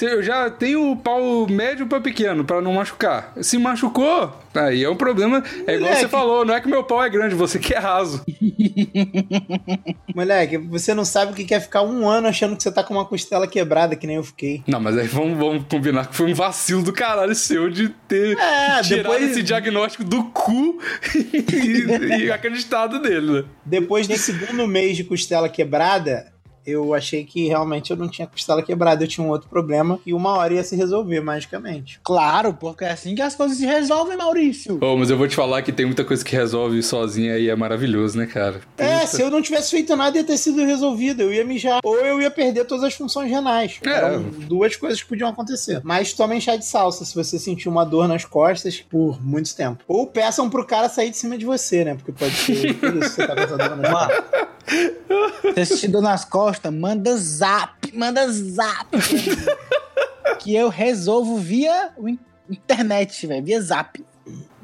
[0.00, 3.32] Eu, já tenho o pau médio pra pequeno, pra não machucar.
[3.40, 5.42] Se machucou, aí é um problema.
[5.66, 8.24] É igual você falou, não é que meu pau é grande, você que é raso.
[10.14, 12.94] Moleque, você não sabe o que quer ficar um ano achando que você tá com
[12.94, 14.62] uma costela quebrada, que nem eu fiquei.
[14.66, 18.36] Não, mas aí vamos, vamos combinar que foi um vacilo do caralho seu de ter
[18.38, 20.78] É, tirado depois- esse diagnóstico do cu
[21.14, 23.44] e, e acreditado nele, né?
[23.64, 26.33] Depois do segundo mês de costela quebrada,
[26.66, 30.12] eu achei que realmente eu não tinha costela quebrada, eu tinha um outro problema e
[30.12, 32.00] uma hora ia se resolver magicamente.
[32.02, 34.78] Claro, porque é assim que as coisas se resolvem, Maurício.
[34.80, 37.56] Oh, mas eu vou te falar que tem muita coisa que resolve sozinha e é
[37.56, 38.60] maravilhoso, né, cara?
[38.78, 39.06] É, Puta.
[39.08, 41.80] se eu não tivesse feito nada ia ter sido resolvido, eu ia mijar.
[41.84, 43.78] Ou eu ia perder todas as funções renais.
[43.84, 43.90] É.
[43.90, 45.80] Eram duas coisas que podiam acontecer.
[45.84, 49.84] Mas tomem chá de salsa se você sentir uma dor nas costas por muito tempo.
[49.86, 51.94] Ou peçam pro cara sair de cima de você, né?
[51.94, 54.48] Porque pode ser isso que você tá com essa dor nas Mano, costas.
[55.42, 58.88] Você se nas costas, manda zap, manda zap.
[60.40, 61.92] que eu resolvo via
[62.48, 64.04] internet, velho, via zap.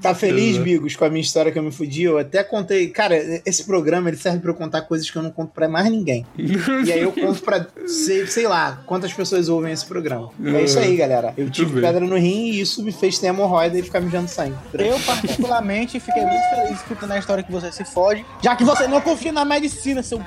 [0.01, 0.63] Tá feliz, Uhum.
[0.63, 2.05] Bigos, com a minha história que eu me fudi?
[2.05, 2.89] Eu até contei.
[2.89, 5.91] Cara, esse programa ele serve pra eu contar coisas que eu não conto pra mais
[5.91, 6.25] ninguém.
[6.87, 10.31] E aí eu conto pra, sei, sei lá, quantas pessoas ouvem esse programa.
[10.43, 11.35] É isso aí, galera.
[11.37, 11.83] Eu tive bem.
[11.83, 14.55] pedra no rim e isso me fez ter hemorroida e ficar mijando sangue.
[14.73, 18.87] Eu, particularmente, fiquei muito feliz escutando a história que você se fode, já que você
[18.89, 20.19] não confia na medicina, seu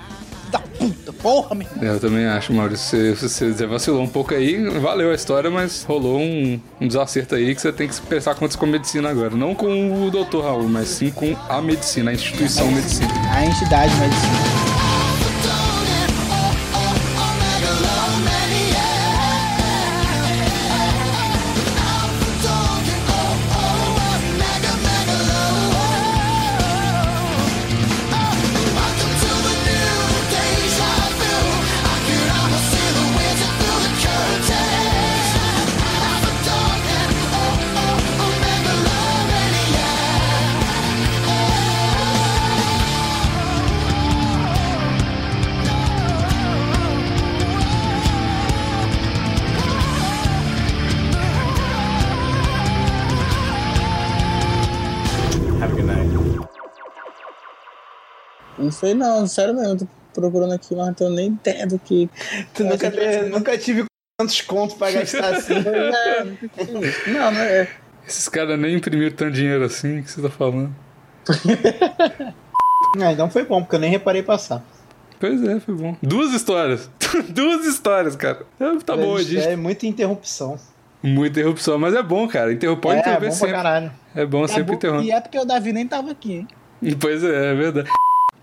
[0.53, 3.15] da puta, porra, meu Eu também acho, Maurício.
[3.15, 7.55] Você, você, vacilou um pouco aí, valeu a história, mas rolou um, um desacerto aí
[7.55, 9.35] que você tem que prestar contas com a medicina agora.
[9.35, 13.09] Não com o doutor Raul, mas sim com a medicina, a instituição medicina.
[13.33, 14.72] A entidade medicina.
[58.73, 62.09] Não sei não, sério mesmo, tô procurando aqui, mas não tenho nem ideia do que.
[62.53, 63.85] Tu nunca, teve- nunca tive
[64.19, 65.53] tantos contos pra gastar assim.
[65.55, 66.23] É,
[67.11, 67.67] não, não é.
[68.07, 70.73] Esses caras nem imprimiram tanto dinheiro assim que você tá falando.
[73.01, 74.63] Ah, então foi bom, porque eu nem reparei passar.
[75.19, 75.95] Pois é, foi bom.
[76.03, 76.89] Duas histórias.
[77.29, 78.45] Duas histórias, cara.
[78.59, 79.39] É, Tá bom, gente.
[79.47, 80.59] É muita interrupção.
[81.01, 82.53] Muita interrupção, mas é bom, cara.
[82.53, 83.53] Interrompe, pode é, interromper bom pra sempre.
[83.55, 83.91] caralho.
[84.15, 85.05] É bom, sempre Acabou- interromper.
[85.07, 86.33] E é porque o Davi nem tava aqui,
[86.81, 86.95] hein?
[86.99, 87.89] Pois é, é verdade.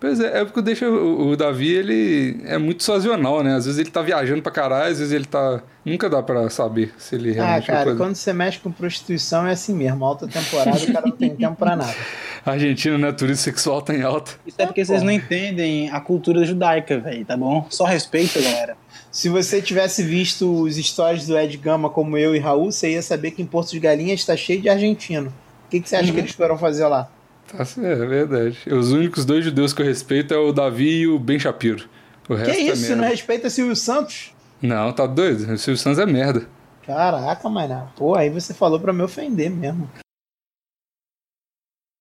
[0.00, 3.54] Pois é, é porque deixa o, o Davi, ele é muito sazonal, né?
[3.54, 5.62] Às vezes ele tá viajando pra caralho, às vezes ele tá.
[5.84, 7.66] Nunca dá pra saber se ele Ah, realmente.
[7.66, 10.02] cara, coisa- quando você mexe com prostituição é assim mesmo.
[10.04, 11.94] Alta temporada, o cara não tem tempo pra nada.
[12.46, 13.12] A Argentina, né?
[13.12, 14.32] Turismo sexual tá em alta.
[14.46, 17.66] Isso é porque vocês não entendem a cultura judaica, velho, tá bom?
[17.68, 18.78] Só respeito, galera.
[19.12, 23.02] Se você tivesse visto os stories do Ed Gama como eu e Raul, você ia
[23.02, 25.28] saber que em Porto de Galinhas está cheio de argentino.
[25.66, 26.14] O que, que você acha Uhum.
[26.14, 27.10] que eles foram fazer lá?
[27.56, 28.58] Tá, certo, é verdade.
[28.70, 31.84] Os únicos dois judeus que eu respeito é o Davi e o Ben Shapiro.
[32.28, 32.72] O resto Que isso?
[32.72, 34.32] é Você não respeita Silvio Santos?
[34.62, 35.52] Não, tá doido?
[35.52, 36.46] O Silvio Santos é merda.
[36.86, 37.86] Caraca, Maná.
[37.96, 39.90] Pô, aí você falou pra me ofender mesmo.